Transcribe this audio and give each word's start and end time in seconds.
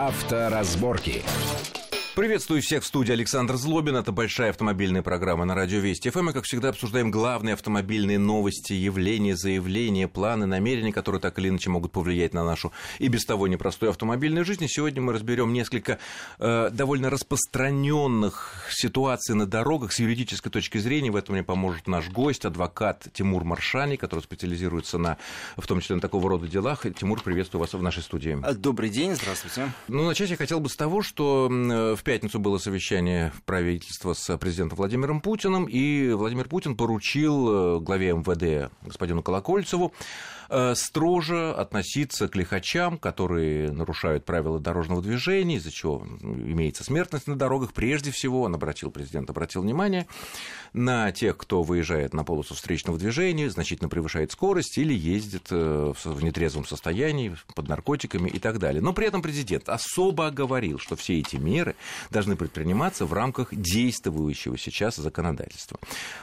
Авторазборки. 0.00 1.22
Приветствую 2.16 2.60
всех 2.60 2.82
в 2.82 2.86
студии 2.86 3.12
Александр 3.12 3.54
Злобин. 3.54 3.94
Это 3.94 4.10
большая 4.10 4.50
автомобильная 4.50 5.00
программа 5.00 5.44
на 5.44 5.54
радио 5.54 5.78
Вести 5.78 6.10
ФМ. 6.10 6.24
Мы, 6.24 6.32
как 6.32 6.42
всегда, 6.42 6.70
обсуждаем 6.70 7.12
главные 7.12 7.54
автомобильные 7.54 8.18
новости, 8.18 8.72
явления, 8.72 9.36
заявления, 9.36 10.08
планы, 10.08 10.44
намерения, 10.44 10.92
которые 10.92 11.20
так 11.20 11.38
или 11.38 11.48
иначе 11.48 11.70
могут 11.70 11.92
повлиять 11.92 12.34
на 12.34 12.44
нашу 12.44 12.72
и 12.98 13.06
без 13.06 13.24
того 13.24 13.46
непростую 13.46 13.90
автомобильную 13.90 14.44
жизнь. 14.44 14.64
И 14.64 14.68
сегодня 14.68 15.00
мы 15.00 15.12
разберем 15.12 15.52
несколько 15.52 16.00
э, 16.40 16.70
довольно 16.72 17.10
распространенных 17.10 18.66
ситуаций 18.70 19.36
на 19.36 19.46
дорогах 19.46 19.92
с 19.92 20.00
юридической 20.00 20.50
точки 20.50 20.78
зрения. 20.78 21.12
В 21.12 21.16
этом 21.16 21.36
мне 21.36 21.44
поможет 21.44 21.86
наш 21.86 22.08
гость, 22.08 22.44
адвокат 22.44 23.06
Тимур 23.12 23.44
Маршани, 23.44 23.96
который 23.96 24.20
специализируется 24.20 24.98
на, 24.98 25.16
в 25.56 25.66
том 25.68 25.80
числе 25.80 25.94
на 25.94 26.02
такого 26.02 26.28
рода 26.28 26.48
делах. 26.48 26.84
Тимур, 26.98 27.22
приветствую 27.22 27.60
вас 27.60 27.72
в 27.72 27.80
нашей 27.80 28.02
студии. 28.02 28.36
Добрый 28.54 28.90
день, 28.90 29.14
здравствуйте. 29.14 29.72
Ну, 29.86 30.06
начать 30.06 30.30
я 30.30 30.36
хотел 30.36 30.58
бы 30.58 30.68
с 30.68 30.74
того, 30.74 31.02
что 31.02 31.48
в 32.00 32.02
пятницу 32.02 32.40
было 32.40 32.56
совещание 32.56 33.30
правительства 33.44 34.14
с 34.14 34.38
президентом 34.38 34.78
Владимиром 34.78 35.20
Путиным, 35.20 35.66
и 35.66 36.12
Владимир 36.12 36.48
Путин 36.48 36.74
поручил 36.74 37.76
э, 37.76 37.80
главе 37.80 38.14
МВД 38.14 38.72
господину 38.80 39.22
Колокольцеву 39.22 39.92
строже 40.74 41.52
относиться 41.52 42.28
к 42.28 42.36
лихачам, 42.36 42.98
которые 42.98 43.70
нарушают 43.70 44.24
правила 44.24 44.58
дорожного 44.58 45.02
движения, 45.02 45.56
из-за 45.56 45.70
чего 45.70 46.06
имеется 46.22 46.84
смертность 46.84 47.26
на 47.26 47.36
дорогах. 47.36 47.72
Прежде 47.72 48.10
всего, 48.10 48.42
он 48.42 48.54
обратил, 48.54 48.90
президент 48.90 49.30
обратил 49.30 49.62
внимание 49.62 50.06
на 50.72 51.12
тех, 51.12 51.36
кто 51.36 51.62
выезжает 51.62 52.14
на 52.14 52.24
полосу 52.24 52.54
встречного 52.54 52.98
движения, 52.98 53.50
значительно 53.50 53.88
превышает 53.88 54.32
скорость 54.32 54.78
или 54.78 54.94
ездит 54.94 55.48
э, 55.50 55.92
в 56.04 56.22
нетрезвом 56.22 56.64
состоянии, 56.64 57.36
под 57.54 57.68
наркотиками 57.68 58.28
и 58.28 58.38
так 58.38 58.58
далее. 58.58 58.82
Но 58.82 58.92
при 58.92 59.06
этом 59.06 59.22
президент 59.22 59.68
особо 59.68 60.26
оговорил, 60.26 60.78
что 60.78 60.96
все 60.96 61.18
эти 61.18 61.36
меры 61.36 61.74
должны 62.10 62.36
предприниматься 62.36 63.06
в 63.06 63.12
рамках 63.12 63.54
действующего 63.54 64.58
сейчас 64.58 64.96
законодательства. 64.96 65.78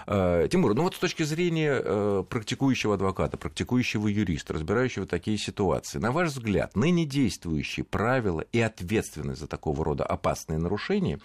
Э, 0.05 0.47
Тимур, 0.49 0.73
ну 0.73 0.83
вот 0.83 0.95
с 0.95 0.99
точки 0.99 1.23
зрения 1.23 2.23
практикующего 2.23 2.95
адвоката, 2.95 3.37
практикующего 3.37 4.07
юрист, 4.17 4.51
разбирающий 4.51 5.01
вот 5.01 5.09
такие 5.09 5.37
ситуации. 5.37 5.99
На 5.99 6.11
ваш 6.11 6.29
взгляд, 6.29 6.75
ныне 6.75 7.05
действующие 7.05 7.83
правила 7.83 8.41
и 8.41 8.59
ответственность 8.59 9.39
за 9.39 9.47
такого 9.47 9.85
рода 9.85 10.05
опасные 10.05 10.59
нарушения 10.59 11.19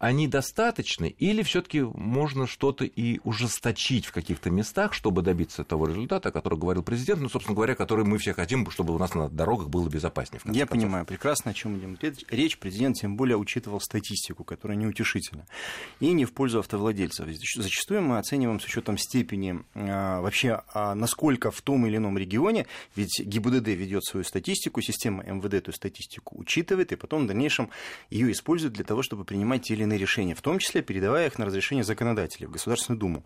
они 0.00 0.26
достаточны, 0.26 1.14
или 1.18 1.42
все-таки 1.42 1.82
можно 1.82 2.46
что-то 2.46 2.86
и 2.86 3.20
ужесточить 3.22 4.06
в 4.06 4.12
каких-то 4.12 4.50
местах, 4.50 4.94
чтобы 4.94 5.20
добиться 5.20 5.62
того 5.62 5.86
результата, 5.86 6.30
о 6.30 6.32
котором 6.32 6.58
говорил 6.58 6.82
президент, 6.82 7.20
ну, 7.20 7.28
собственно 7.28 7.54
говоря, 7.54 7.74
который 7.74 8.06
мы 8.06 8.16
все 8.16 8.32
хотим, 8.32 8.68
чтобы 8.70 8.94
у 8.94 8.98
нас 8.98 9.14
на 9.14 9.28
дорогах 9.28 9.68
было 9.68 9.86
безопаснее. 9.90 10.40
Я 10.46 10.60
концов. 10.60 10.70
понимаю 10.70 11.04
прекрасно, 11.04 11.50
о 11.50 11.54
чем 11.54 11.78
идет 11.78 12.24
речь. 12.30 12.58
Президент 12.58 12.96
тем 12.96 13.14
более 13.14 13.36
учитывал 13.36 13.78
статистику, 13.78 14.42
которая 14.42 14.78
неутешительна, 14.78 15.44
и 16.00 16.12
не 16.12 16.24
в 16.24 16.32
пользу 16.32 16.60
автовладельцев. 16.60 17.28
Зачастую 17.56 18.00
мы 18.00 18.16
оцениваем 18.16 18.58
с 18.58 18.64
учетом 18.64 18.96
степени 18.96 19.60
а, 19.74 20.22
вообще, 20.22 20.62
а, 20.72 20.94
насколько 20.94 21.50
в 21.50 21.60
том 21.60 21.86
или 21.86 21.98
ином 21.98 22.16
регионе, 22.16 22.66
ведь 22.96 23.20
ГИБДД 23.22 23.68
ведет 23.68 24.04
свою 24.04 24.24
статистику, 24.24 24.80
система 24.80 25.24
МВД 25.24 25.54
эту 25.54 25.72
статистику 25.72 26.38
учитывает, 26.38 26.90
и 26.92 26.96
потом 26.96 27.24
в 27.24 27.26
дальнейшем 27.26 27.68
ее 28.08 28.32
использует 28.32 28.72
для 28.72 28.84
того, 28.84 29.02
чтобы 29.02 29.26
принимать 29.26 29.64
те 29.64 29.74
или 29.74 29.89
иные 29.89 29.89
решения, 29.98 30.34
в 30.34 30.42
том 30.42 30.58
числе 30.58 30.82
передавая 30.82 31.26
их 31.26 31.38
на 31.38 31.46
разрешение 31.46 31.84
законодателей 31.84 32.46
в 32.46 32.50
Государственную 32.50 32.98
Думу. 32.98 33.24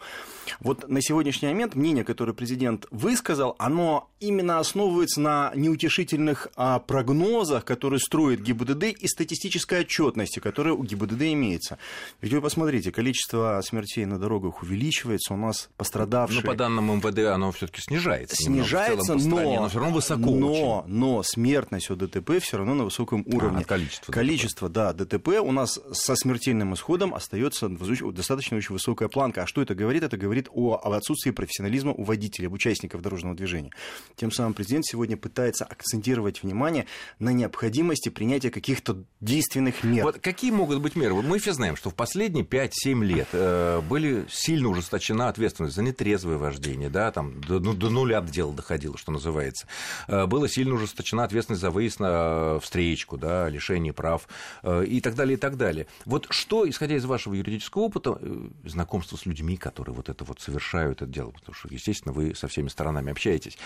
Вот 0.60 0.88
на 0.88 1.00
сегодняшний 1.02 1.48
момент 1.48 1.74
мнение, 1.74 2.04
которое 2.04 2.32
президент 2.32 2.86
высказал, 2.90 3.54
оно 3.58 4.10
именно 4.20 4.58
основывается 4.58 5.20
на 5.20 5.52
неутешительных 5.54 6.48
а, 6.56 6.78
прогнозах, 6.78 7.64
которые 7.64 8.00
строит 8.00 8.40
ГИБДД 8.40 8.84
и 8.84 9.06
статистической 9.08 9.80
отчетности, 9.80 10.38
которая 10.38 10.74
у 10.74 10.82
ГИБДД 10.82 11.22
имеется. 11.32 11.78
Ведь 12.20 12.32
вы 12.32 12.40
посмотрите, 12.40 12.92
количество 12.92 13.60
смертей 13.64 14.04
на 14.04 14.18
дорогах 14.18 14.62
увеличивается, 14.62 15.34
у 15.34 15.36
нас 15.36 15.68
пострадавшие... 15.76 16.42
Но 16.42 16.46
по 16.46 16.56
данным 16.56 16.96
МВД 16.96 17.18
оно 17.30 17.52
все-таки 17.52 17.80
снижается. 17.82 18.36
Снижается, 18.36 19.14
немного, 19.14 19.42
но, 19.42 19.60
но 19.62 19.68
все 19.68 19.78
равно 19.78 19.94
высоко 19.94 20.30
но, 20.30 20.78
очень. 20.80 20.94
но 20.94 21.22
смертность 21.22 21.90
от 21.90 21.98
ДТП 21.98 22.40
все 22.40 22.58
равно 22.58 22.74
на 22.74 22.84
высоком 22.84 23.24
уровне. 23.26 23.62
А, 23.62 23.64
количество. 23.64 24.12
Количество, 24.12 24.68
ДТП. 24.68 24.74
да, 24.74 24.92
ДТП 24.92 25.28
у 25.40 25.52
нас 25.52 25.80
со 25.92 26.16
смертельным 26.16 26.53
смертельным 26.54 26.74
исходом 26.74 27.14
остается 27.14 27.68
достаточно 27.68 28.56
очень 28.56 28.72
высокая 28.72 29.08
планка. 29.08 29.42
А 29.42 29.46
что 29.46 29.62
это 29.62 29.74
говорит? 29.74 30.02
Это 30.02 30.16
говорит 30.16 30.48
о, 30.52 30.80
об 30.82 30.92
отсутствии 30.92 31.30
профессионализма 31.30 31.92
у 31.92 32.04
водителей, 32.04 32.48
у 32.48 32.52
участников 32.52 33.02
дорожного 33.02 33.34
движения. 33.34 33.70
Тем 34.16 34.30
самым 34.30 34.54
президент 34.54 34.86
сегодня 34.86 35.16
пытается 35.16 35.64
акцентировать 35.64 36.42
внимание 36.42 36.86
на 37.18 37.30
необходимости 37.30 38.08
принятия 38.08 38.50
каких-то 38.50 39.04
действенных 39.20 39.82
мер. 39.82 40.04
Вот 40.04 40.18
какие 40.20 40.50
могут 40.50 40.80
быть 40.80 40.96
меры? 40.96 41.14
Мы 41.14 41.38
все 41.38 41.52
знаем, 41.52 41.76
что 41.76 41.90
в 41.90 41.94
последние 41.94 42.44
5-7 42.44 43.04
лет 43.04 43.28
э, 43.32 43.80
были 43.80 44.26
сильно 44.30 44.68
ужесточена 44.68 45.28
ответственность 45.28 45.74
за 45.74 45.82
нетрезвое 45.82 46.38
вождение, 46.38 46.88
да, 46.88 47.10
там 47.10 47.40
до, 47.40 47.58
ну, 47.58 47.74
до 47.74 47.90
нуля 47.90 48.20
дело 48.20 48.52
доходило, 48.52 48.96
что 48.96 49.12
называется. 49.12 49.66
Э, 50.06 50.26
было 50.26 50.48
сильно 50.48 50.74
ужесточена 50.74 51.24
ответственность 51.24 51.62
за 51.62 51.70
выезд 51.70 52.00
на 52.00 52.60
встречку, 52.60 53.16
да, 53.16 53.48
лишение 53.48 53.92
прав 53.92 54.28
э, 54.62 54.84
и 54.86 55.00
так 55.00 55.14
далее, 55.14 55.36
и 55.36 55.40
так 55.40 55.56
далее. 55.56 55.86
Вот 56.04 56.26
что, 56.44 56.68
исходя 56.68 56.96
из 56.96 57.06
вашего 57.06 57.32
юридического 57.32 57.84
опыта, 57.84 58.18
э, 58.20 58.48
знакомства 58.64 59.16
с 59.16 59.24
людьми, 59.24 59.56
которые 59.56 59.94
вот 59.94 60.10
это 60.10 60.24
вот 60.24 60.40
совершают 60.40 61.00
это 61.00 61.10
дело, 61.10 61.30
потому 61.30 61.54
что, 61.54 61.68
естественно, 61.70 62.12
вы 62.12 62.34
со 62.34 62.48
всеми 62.48 62.68
сторонами 62.68 63.12
общаетесь, 63.12 63.56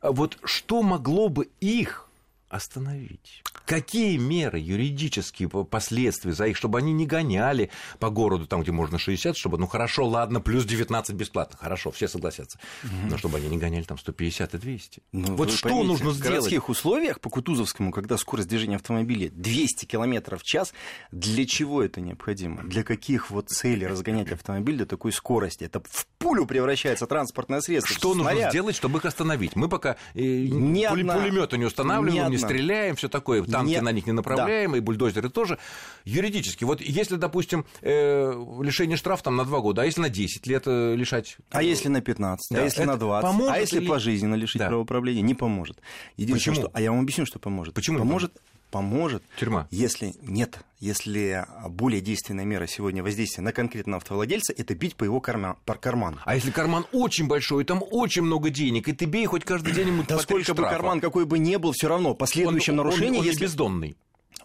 а 0.00 0.10
вот 0.10 0.38
что 0.42 0.82
могло 0.82 1.28
бы 1.28 1.48
их 1.60 2.08
остановить? 2.48 3.42
Какие 3.66 4.16
меры, 4.16 4.58
юридические 4.58 5.48
последствия 5.48 6.32
за 6.32 6.46
их, 6.46 6.56
чтобы 6.56 6.78
они 6.78 6.92
не 6.92 7.06
гоняли 7.06 7.70
по 7.98 8.10
городу, 8.10 8.46
там, 8.46 8.62
где 8.62 8.72
можно 8.72 8.98
60, 8.98 9.36
чтобы, 9.36 9.58
ну 9.58 9.66
хорошо, 9.66 10.06
ладно, 10.06 10.40
плюс 10.40 10.64
19 10.64 11.14
бесплатно, 11.14 11.56
хорошо, 11.58 11.90
все 11.90 12.08
согласятся, 12.08 12.58
угу. 12.82 12.92
но 13.10 13.18
чтобы 13.18 13.38
они 13.38 13.48
не 13.48 13.58
гоняли 13.58 13.84
там 13.84 13.98
150 13.98 14.54
и 14.54 14.58
200. 14.58 15.02
Ну, 15.12 15.36
вот 15.36 15.50
что 15.50 15.68
поймите, 15.68 15.86
нужно 15.88 16.12
сделать? 16.12 16.20
В 16.20 16.28
городских 16.28 16.68
условиях 16.68 17.20
по 17.20 17.30
Кутузовскому, 17.30 17.90
когда 17.90 18.16
скорость 18.18 18.48
движения 18.48 18.76
автомобиля 18.76 19.30
200 19.30 19.86
км 19.86 20.36
в 20.36 20.42
час, 20.42 20.74
для 21.10 21.46
чего 21.46 21.82
это 21.82 22.00
необходимо? 22.00 22.62
Для 22.64 22.84
каких 22.84 23.30
вот 23.30 23.48
целей 23.48 23.86
разгонять 23.86 24.30
автомобиль 24.30 24.76
до 24.76 24.86
такой 24.86 25.12
скорости? 25.12 25.64
Это 25.64 25.80
в 25.88 26.06
пулю 26.18 26.46
превращается 26.46 27.06
транспортное 27.06 27.60
средство. 27.60 27.94
Что 27.94 28.14
нужно 28.14 28.50
сделать, 28.50 28.76
чтобы 28.76 28.98
их 28.98 29.04
остановить? 29.04 29.56
Мы 29.56 29.68
пока 29.68 29.96
э, 30.14 30.46
пулеметы 30.48 31.58
не 31.58 31.64
устанавливаем, 31.64 32.30
не 32.30 32.38
стреляем, 32.44 32.96
все 32.96 33.08
такое, 33.08 33.42
танки 33.42 33.70
Нет. 33.70 33.82
на 33.82 33.92
них 33.92 34.06
не 34.06 34.12
направляем, 34.12 34.72
да. 34.72 34.78
и 34.78 34.80
бульдозеры 34.80 35.28
тоже. 35.28 35.58
Юридически, 36.04 36.64
вот 36.64 36.80
если, 36.80 37.16
допустим, 37.16 37.66
э, 37.82 38.32
лишение 38.62 38.96
штрафа 38.96 39.24
там 39.24 39.36
на 39.36 39.44
2 39.44 39.60
года, 39.60 39.82
а 39.82 39.84
если 39.84 40.00
на 40.00 40.08
10 40.08 40.46
лет 40.46 40.64
э, 40.66 40.94
лишать? 40.96 41.36
А 41.50 41.62
если 41.62 41.88
на 41.88 42.00
15, 42.00 42.50
а 42.50 42.54
да. 42.54 42.60
а 42.60 42.64
если 42.64 42.82
Это 42.82 42.92
на 42.92 42.98
20, 42.98 43.22
поможет 43.22 43.54
а 43.54 43.58
если 43.60 43.80
или... 43.80 43.88
пожизненно 43.88 44.34
лишить 44.34 44.58
да. 44.58 44.68
правоуправления, 44.68 45.22
не 45.22 45.34
поможет. 45.34 45.80
Единственное, 46.16 46.54
Почему? 46.54 46.68
Что... 46.68 46.76
А 46.76 46.80
я 46.80 46.90
вам 46.90 47.00
объясню, 47.00 47.26
что 47.26 47.38
поможет. 47.38 47.74
Почему? 47.74 47.98
Поможет 47.98 48.14
поможет. 48.14 48.40
Тюрьма. 49.38 49.68
Если 49.70 50.14
нет, 50.22 50.58
если 50.80 51.46
более 51.68 52.00
действенная 52.00 52.44
мера 52.44 52.66
сегодня 52.66 53.02
воздействия 53.02 53.42
на 53.42 53.52
конкретного 53.52 53.98
автовладельца, 53.98 54.52
это 54.56 54.74
бить 54.74 54.96
по 54.96 55.04
его 55.04 55.20
карма, 55.20 55.56
по 55.64 55.74
карману. 55.74 56.18
А 56.24 56.34
если 56.34 56.50
карман 56.50 56.86
очень 56.92 57.26
большой, 57.26 57.64
и 57.64 57.66
там 57.66 57.82
очень 57.90 58.22
много 58.22 58.50
денег, 58.50 58.88
и 58.88 58.92
ты 58.92 59.06
бей 59.06 59.26
хоть 59.26 59.44
каждый 59.44 59.72
день 59.72 59.88
ему 59.88 60.04
Да 60.06 60.18
сколько 60.18 60.54
бы 60.54 60.62
карман 60.62 61.00
какой 61.00 61.24
бы 61.24 61.38
ни 61.38 61.56
был, 61.56 61.72
все 61.72 61.88
равно 61.88 62.14
последующим 62.14 62.76
нарушением, 62.76 63.14
он, 63.14 63.20
он 63.20 63.26
если... 63.26 63.44
бездонный 63.44 63.96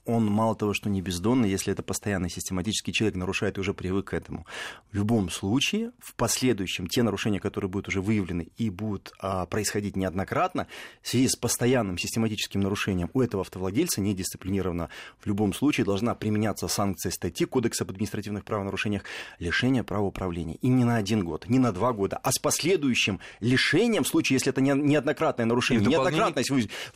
он 0.09 0.25
мало 0.25 0.55
того, 0.55 0.73
что 0.73 0.89
не 0.89 1.01
бездонный, 1.01 1.49
если 1.49 1.71
это 1.71 1.83
постоянный 1.83 2.29
систематический 2.29 2.93
человек 2.93 3.15
нарушает 3.15 3.57
и 3.57 3.61
уже 3.61 3.73
привык 3.73 4.09
к 4.09 4.13
этому. 4.13 4.45
В 4.91 4.95
любом 4.95 5.29
случае, 5.29 5.91
в 5.99 6.15
последующем, 6.15 6.87
те 6.87 7.03
нарушения, 7.03 7.39
которые 7.39 7.69
будут 7.69 7.89
уже 7.89 8.01
выявлены 8.01 8.47
и 8.57 8.69
будут 8.69 9.11
а, 9.19 9.45
происходить 9.45 9.95
неоднократно, 9.95 10.67
в 11.01 11.07
связи 11.07 11.27
с 11.27 11.35
постоянным 11.35 11.97
систематическим 11.97 12.61
нарушением 12.61 13.09
у 13.13 13.21
этого 13.21 13.41
автовладельца 13.41 14.01
недисциплинированно 14.01 14.89
в 15.19 15.27
любом 15.27 15.53
случае 15.53 15.85
должна 15.85 16.15
применяться 16.15 16.67
санкция 16.67 17.11
статьи 17.11 17.45
Кодекса 17.45 17.83
об 17.83 17.91
административных 17.91 18.45
правонарушениях 18.45 19.03
лишение 19.39 19.83
права 19.83 20.05
управления. 20.05 20.55
И 20.55 20.67
не 20.67 20.85
на 20.85 20.97
один 20.97 21.23
год, 21.23 21.47
не 21.47 21.59
на 21.59 21.71
два 21.71 21.93
года, 21.93 22.19
а 22.21 22.31
с 22.31 22.39
последующим 22.39 23.19
лишением, 23.39 24.03
в 24.03 24.07
случае, 24.07 24.35
если 24.35 24.51
это 24.51 24.61
не, 24.61 24.71
неоднократное 24.71 25.45
нарушение, 25.45 25.85
неоднократность, 25.85 26.51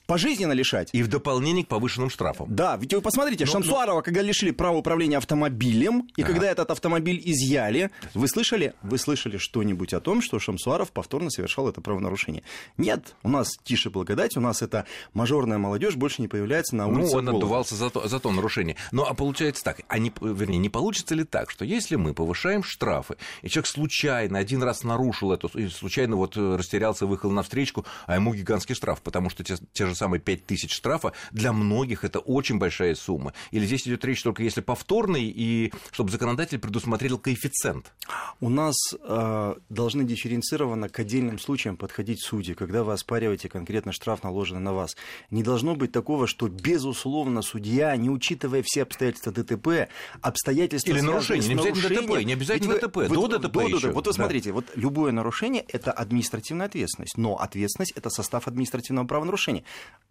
пожизненно 0.06 0.54
лишать. 0.54 0.90
И 0.94 1.04
в 1.04 1.08
дополнение 1.08 1.66
к 1.66 1.68
повышенным 1.68 2.10
штрафам. 2.10 2.48
Да, 2.54 2.78
ведь 2.78 2.94
посмотрите, 3.04 3.46
но, 3.46 3.52
Шамсуарова, 3.52 3.98
но... 3.98 4.02
когда 4.02 4.22
лишили 4.22 4.52
права 4.52 4.78
управления 4.78 5.18
автомобилем, 5.18 6.08
и 6.16 6.22
ага. 6.22 6.32
когда 6.32 6.50
этот 6.50 6.72
автомобиль 6.72 7.22
изъяли, 7.24 7.92
вы 8.14 8.28
слышали, 8.28 8.74
вы 8.82 8.98
слышали 8.98 9.38
что-нибудь 9.38 9.94
о 9.94 10.00
том, 10.00 10.22
что 10.22 10.40
Шамсуаров 10.40 10.92
повторно 10.92 11.30
совершал 11.30 11.70
это 11.70 11.82
правонарушение? 11.82 12.44
Нет, 12.78 13.16
у 13.24 13.30
нас 13.30 13.50
тише 13.64 13.90
благодать, 13.90 14.38
у 14.38 14.42
нас 14.42 14.62
эта 14.62 14.86
мажорная 15.14 15.58
молодежь 15.58 15.96
больше 15.96 16.22
не 16.22 16.28
появляется 16.28 16.76
на 16.76 16.88
улице. 16.88 17.12
Ну, 17.12 17.18
он 17.20 17.30
отдувался 17.30 17.76
за 17.76 17.90
то, 17.90 18.08
за 18.08 18.20
то 18.20 18.32
нарушение. 18.32 18.76
Но 18.92 19.06
а 19.06 19.14
получается 19.14 19.64
так, 19.64 19.82
а 19.88 20.00
не, 20.00 20.12
вернее, 20.22 20.58
не 20.58 20.70
получится 20.70 21.16
ли 21.16 21.24
так, 21.24 21.52
что 21.52 21.66
если 21.66 21.96
мы 21.96 22.14
повышаем 22.14 22.64
штрафы, 22.64 23.18
и 23.42 23.50
человек 23.50 23.68
случайно 23.68 24.40
один 24.40 24.64
раз 24.64 24.84
нарушил 24.84 25.32
это, 25.32 25.48
и 25.58 25.68
случайно 25.68 26.16
вот 26.16 26.38
э, 26.38 26.56
растерялся, 26.56 27.06
выехал 27.06 27.32
на 27.32 27.44
встречку, 27.44 27.86
а 28.06 28.16
ему 28.16 28.34
гигантский 28.34 28.76
штраф, 28.76 29.02
потому 29.02 29.30
что 29.30 29.44
те, 29.44 29.58
те 29.74 29.86
же 29.86 29.96
самые 29.96 30.20
5 30.20 30.46
тысяч 30.46 30.74
штрафа 30.74 31.14
для 31.32 31.54
многих 31.54 32.04
это 32.04 32.20
очень 32.20 32.58
большая 32.58 32.93
большая 32.94 32.96
сумма? 32.96 33.34
Или 33.52 33.66
здесь 33.66 33.88
идет 33.88 34.06
речь 34.06 34.22
только 34.24 34.44
если 34.44 34.62
повторный, 34.62 35.24
и 35.24 35.74
чтобы 35.92 36.12
законодатель 36.12 36.60
предусмотрел 36.60 37.18
коэффициент? 37.18 37.94
У 38.40 38.50
нас 38.50 38.76
э, 39.00 39.56
должны 39.70 40.04
дифференцированно 40.04 40.90
к 40.90 41.00
отдельным 41.00 41.40
случаям 41.40 41.78
подходить 41.78 42.22
судьи, 42.22 42.54
когда 42.54 42.84
вы 42.84 42.94
оспариваете 42.94 43.50
конкретно 43.50 43.92
штраф, 43.92 44.24
наложенный 44.24 44.62
на 44.62 44.74
вас. 44.74 44.96
Не 45.32 45.44
должно 45.44 45.76
быть 45.76 45.92
такого, 45.92 46.28
что, 46.28 46.48
безусловно, 46.48 47.42
судья, 47.42 47.96
не 47.96 48.10
учитывая 48.10 48.64
все 48.66 48.84
обстоятельства 48.84 49.32
ДТП, 49.32 49.90
обстоятельства... 50.22 50.92
Или 50.92 51.02
нарушения, 51.02 51.48
не 51.48 51.54
обязательно 51.54 52.02
ДТП, 52.02 52.26
не 52.26 52.34
обязательно 52.34 52.74
ДТП, 52.76 52.96
вы, 52.98 53.10
до 53.10 53.22
вот, 53.22 53.32
ДТП 53.32 53.54
до, 53.54 53.62
еще. 53.62 53.92
Вот 53.92 54.08
вы 54.08 54.14
смотрите, 54.14 54.50
да. 54.50 54.56
вот 54.56 54.66
любое 54.76 55.12
нарушение– 55.12 55.66
это 55.68 55.92
административная 55.92 56.68
ответственность, 56.68 57.18
но 57.18 57.36
ответственность– 57.36 57.94
это 57.96 58.10
состав 58.10 58.48
административного 58.48 59.06
правонарушения. 59.08 59.64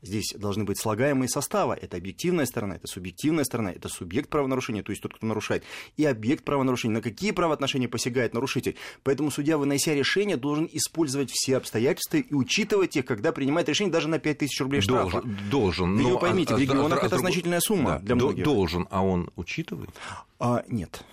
Здесь 0.03 0.35
должны 0.37 0.65
быть 0.65 0.79
слагаемые 0.79 1.29
составы. 1.29 1.79
Это 1.81 1.97
объективная 1.97 2.47
сторона, 2.47 2.62
это 2.71 2.87
субъективная 2.87 3.45
сторона, 3.45 3.73
это 3.73 3.89
субъект 3.89 4.31
правонарушения, 4.31 4.83
то 4.83 4.91
есть 4.91 5.03
тот, 5.03 5.15
кто 5.15 5.27
нарушает, 5.27 5.65
и 5.97 6.05
объект 6.05 6.45
правонарушения. 6.45 6.97
На 6.97 7.03
какие 7.03 7.33
правоотношения 7.33 7.89
посягает 7.89 8.35
нарушитель? 8.35 8.77
Поэтому 9.03 9.31
судья, 9.31 9.59
вынося 9.59 9.95
решение, 9.95 10.37
должен 10.37 10.69
использовать 10.73 11.31
все 11.33 11.57
обстоятельства 11.57 12.19
и 12.19 12.35
учитывать 12.35 12.97
их, 12.97 13.05
когда 13.05 13.33
принимает 13.33 13.69
решение 13.69 13.93
даже 13.93 14.09
на 14.09 14.19
5000 14.19 14.61
рублей 14.61 14.81
штрафа. 14.81 15.23
Должен. 15.23 15.51
должен 15.51 15.97
но, 15.97 16.11
вы 16.11 16.19
поймите, 16.19 16.55
а, 16.55 16.57
в 16.57 16.61
регионах 16.61 17.03
а, 17.03 17.07
это 17.07 17.17
а, 17.17 17.19
значительная 17.19 17.61
сумма 17.61 17.93
да, 17.93 17.99
для 17.99 18.15
многих. 18.15 18.45
Должен, 18.45 18.87
а 18.91 19.03
он 19.05 19.31
учитывает? 19.37 19.91
А, 20.39 20.65
нет. 20.69 21.05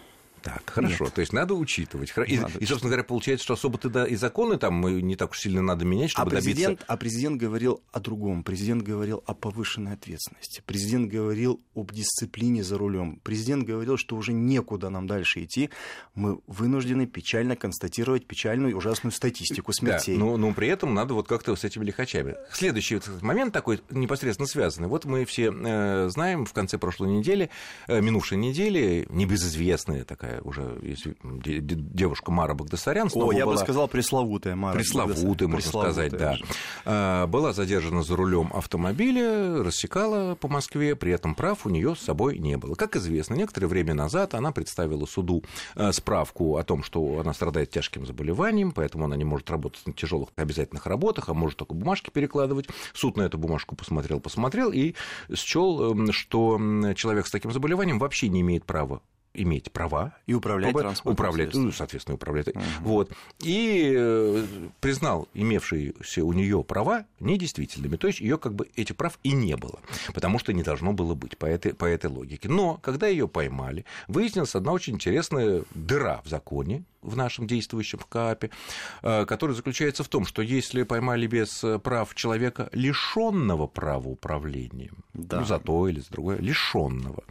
Так, 0.42 0.70
хорошо. 0.70 1.06
Нет. 1.06 1.14
То 1.14 1.22
есть 1.22 1.34
надо 1.34 1.54
учитывать. 1.54 2.14
И, 2.28 2.40
надо 2.40 2.58
и, 2.60 2.66
собственно 2.66 2.90
говоря, 2.90 3.04
получается, 3.04 3.44
что 3.44 3.54
особо-то 3.54 3.90
да, 3.90 4.06
и 4.08 4.16
законы 4.16 4.58
там 4.58 4.82
не 4.82 5.16
так 5.16 5.32
уж 5.32 5.40
сильно 5.40 5.62
надо 5.62 5.86
менять, 5.86 6.12
чтобы 6.12 6.32
а 6.32 6.36
президент, 6.36 6.80
добиться... 6.80 6.86
А 6.88 6.98
президент 6.98 7.38
говорил 7.38 7.82
о 7.92 8.00
другом. 8.00 8.44
Президент 8.44 8.84
говорил 8.84 9.24
о 9.26 9.34
повышенной 9.34 9.94
ответственности. 9.94 10.64
Президент 10.66 11.12
говорил 11.12 11.62
об 11.76 11.92
дисциплине 11.92 12.64
за 12.64 12.78
рулем. 12.78 13.20
Президент 13.24 13.66
говорил, 13.66 13.98
что 13.98 14.16
уже 14.16 14.34
некуда 14.34 14.90
нам 14.90 15.08
дальше 15.08 15.44
идти. 15.44 15.70
Мы 16.16 16.40
вынуждены 16.48 17.08
печально 17.08 17.56
констатировать 17.56 18.26
печальную 18.26 18.72
и 18.72 18.74
ужасную 18.74 19.12
статистику 19.12 19.74
смертей. 19.74 20.16
Да, 20.16 20.24
но, 20.24 20.38
но 20.38 20.54
при 20.54 20.68
этом 20.68 20.94
надо 20.94 21.14
вот 21.14 21.28
как-то 21.28 21.56
с 21.56 21.64
этими 21.64 21.84
лихачами. 21.84 22.36
Следующий 22.52 23.00
момент 23.22 23.54
такой 23.54 23.82
непосредственно 23.90 24.48
связанный. 24.48 24.88
Вот 24.88 25.06
мы 25.06 25.26
все 25.26 25.52
э, 25.52 26.10
знаем, 26.10 26.46
в 26.46 26.54
конце 26.54 26.78
прошлой 26.78 27.10
недели, 27.10 27.50
э, 27.88 28.02
минувшей 28.02 28.38
недели, 28.38 29.06
небезызвестная 29.10 30.06
такая 30.06 30.29
такая 30.30 30.42
уже, 30.42 30.78
если 30.82 31.16
девушка 31.22 32.32
Мара 32.32 32.54
Багдасарян 32.54 33.10
О, 33.14 33.32
я 33.32 33.46
была... 33.46 33.56
бы 33.56 33.62
сказал, 33.62 33.88
пресловутая 33.88 34.56
Мара 34.56 34.76
Пресловутая, 34.76 35.48
можно 35.48 35.58
пресловутая 35.58 36.10
сказать, 36.10 36.12
да. 36.18 36.38
А, 36.86 37.28
была 37.28 37.54
задержана 37.54 38.04
за 38.04 38.16
рулем 38.16 38.52
автомобиля, 38.54 39.64
рассекала 39.64 40.36
по 40.36 40.48
Москве, 40.48 40.96
при 40.96 41.12
этом 41.12 41.36
прав 41.36 41.66
у 41.66 41.70
нее 41.70 41.96
с 41.96 42.00
собой 42.00 42.38
не 42.38 42.58
было. 42.58 42.76
Как 42.76 42.96
известно, 42.96 43.36
некоторое 43.36 43.68
время 43.68 43.94
назад 43.94 44.34
она 44.34 44.52
представила 44.52 45.06
суду 45.06 45.44
э, 45.76 45.92
справку 45.92 46.58
о 46.58 46.64
том, 46.64 46.84
что 46.84 47.20
она 47.20 47.34
страдает 47.34 47.72
тяжким 47.72 48.06
заболеванием, 48.06 48.72
поэтому 48.72 49.06
она 49.06 49.16
не 49.16 49.26
может 49.26 49.50
работать 49.50 49.86
на 49.86 49.94
тяжелых 49.94 50.30
обязательных 50.36 50.86
работах, 50.86 51.30
а 51.30 51.34
может 51.34 51.58
только 51.58 51.74
бумажки 51.74 52.10
перекладывать. 52.10 52.68
Суд 52.94 53.18
на 53.18 53.24
эту 53.24 53.38
бумажку 53.38 53.76
посмотрел, 53.76 54.20
посмотрел 54.20 54.72
и 54.72 54.94
счел, 55.34 55.92
эм, 55.92 56.12
что 56.12 56.58
человек 56.96 57.28
с 57.28 57.32
таким 57.32 57.52
заболеванием 57.52 58.00
вообще 58.00 58.30
не 58.30 58.42
имеет 58.42 58.66
права 58.66 59.02
иметь 59.42 59.72
права. 59.72 60.14
И 60.28 60.34
управлять. 60.34 60.76
Управлять, 61.04 61.54
ну, 61.54 61.72
соответственно, 61.72 62.16
управлять. 62.16 62.50
Угу. 62.50 62.62
Вот. 62.82 63.12
И 63.40 63.94
э, 63.96 64.46
признал 64.80 65.28
имевшиеся 65.34 66.24
у 66.24 66.34
нее 66.34 66.64
права 66.64 67.06
недействительными. 67.20 67.96
То 67.96 68.08
есть 68.08 68.20
ее 68.20 68.38
как 68.38 68.54
бы 68.54 68.70
этих 68.76 68.96
прав 68.96 69.20
и 69.24 69.32
не 69.32 69.56
было. 69.56 69.80
Потому 70.14 70.40
что 70.40 70.54
не 70.54 70.64
должно 70.64 70.94
было 70.94 71.14
быть 71.14 71.38
по 71.38 71.46
этой, 71.46 71.74
по 71.74 71.86
этой 71.86 72.10
логике. 72.10 72.50
Но 72.50 72.76
когда 72.82 73.08
ее 73.08 73.28
поймали, 73.28 73.86
выяснилась 74.08 74.56
одна 74.56 74.74
очень 74.74 74.96
интересная 74.96 75.64
дыра 75.74 76.22
в 76.24 76.30
законе, 76.30 76.84
в 77.02 77.16
нашем 77.16 77.48
действующем 77.48 78.00
в 78.00 78.06
КАПе, 78.06 78.50
э, 79.02 79.26
которая 79.26 79.56
заключается 79.56 80.04
в 80.04 80.10
том, 80.10 80.26
что 80.26 80.42
если 80.42 80.84
поймали 80.84 81.28
без 81.28 81.64
прав 81.84 82.14
человека, 82.16 82.70
лишенного 82.74 83.68
права 83.68 84.10
управления, 84.10 84.92
да. 85.14 85.40
ну, 85.40 85.46
за 85.46 85.60
то 85.60 85.88
или 85.88 86.02
за 86.02 86.12
другое, 86.12 86.38
лишенного, 86.40 87.24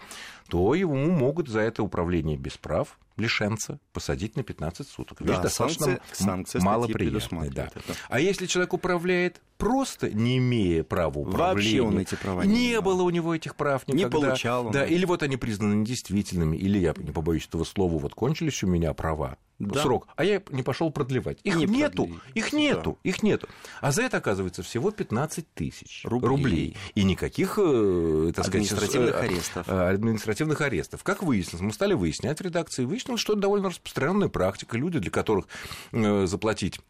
то 0.48 0.74
ему 0.74 1.10
могут 1.10 1.48
за 1.48 1.60
это 1.60 1.82
управление 1.82 2.36
без 2.36 2.56
прав 2.56 2.98
лишенца 3.16 3.78
посадить 3.92 4.36
на 4.36 4.42
15 4.42 4.88
суток. 4.88 5.20
Вещь 5.20 5.36
да, 5.36 5.42
достаточно 5.42 5.86
санкция, 5.86 6.24
санкция 6.24 6.62
малоприятная. 6.62 7.50
Да. 7.50 7.70
А 8.08 8.20
если 8.20 8.46
человек 8.46 8.72
управляет 8.72 9.42
просто 9.58 10.10
не 10.10 10.38
имея 10.38 10.84
права 10.84 11.18
управления, 11.18 11.82
Вообще 11.82 11.82
он 11.82 11.98
эти 11.98 12.14
права 12.14 12.42
не, 12.42 12.68
не 12.68 12.80
было 12.80 13.02
у 13.02 13.10
него 13.10 13.34
этих 13.34 13.56
прав 13.56 13.86
никогда. 13.88 14.18
Не 14.18 14.26
получал 14.26 14.66
он. 14.66 14.72
Да, 14.72 14.86
или 14.86 15.04
вот 15.04 15.22
они 15.22 15.36
признаны 15.36 15.74
недействительными, 15.74 16.56
или 16.56 16.78
я 16.78 16.94
не 16.96 17.10
побоюсь 17.10 17.46
этого 17.46 17.64
слова, 17.64 17.98
вот 17.98 18.14
кончились 18.14 18.62
у 18.62 18.68
меня 18.68 18.94
права, 18.94 19.36
да. 19.58 19.82
срок, 19.82 20.08
а 20.16 20.24
я 20.24 20.42
не 20.50 20.62
пошел 20.62 20.90
продлевать. 20.90 21.38
Их 21.42 21.56
не 21.56 21.66
нету, 21.66 22.04
продлили. 22.04 22.20
их 22.34 22.52
нету, 22.52 22.98
да. 23.02 23.10
их 23.10 23.22
нету. 23.22 23.48
А 23.80 23.90
за 23.90 24.02
это, 24.02 24.18
оказывается, 24.18 24.62
всего 24.62 24.90
15 24.90 25.52
тысяч 25.54 26.02
рублей. 26.04 26.28
рублей. 26.28 26.76
И 26.94 27.02
никаких, 27.04 27.58
э, 27.58 28.32
так 28.34 28.46
административных 28.46 29.10
сказать, 29.10 29.30
арестов. 29.30 29.68
Э, 29.68 29.88
административных 29.90 30.60
арестов. 30.60 31.02
Как 31.02 31.22
выяснилось, 31.22 31.60
мы 31.60 31.72
стали 31.72 31.94
выяснять 31.94 32.38
в 32.38 32.42
редакции, 32.42 32.84
выяснилось, 32.84 33.20
что 33.20 33.32
это 33.32 33.42
довольно 33.42 33.70
распространенная 33.70 34.28
практика. 34.28 34.76
Люди, 34.76 34.98
для 35.00 35.10
которых 35.10 35.46
э, 35.92 36.26
заплатить 36.26 36.80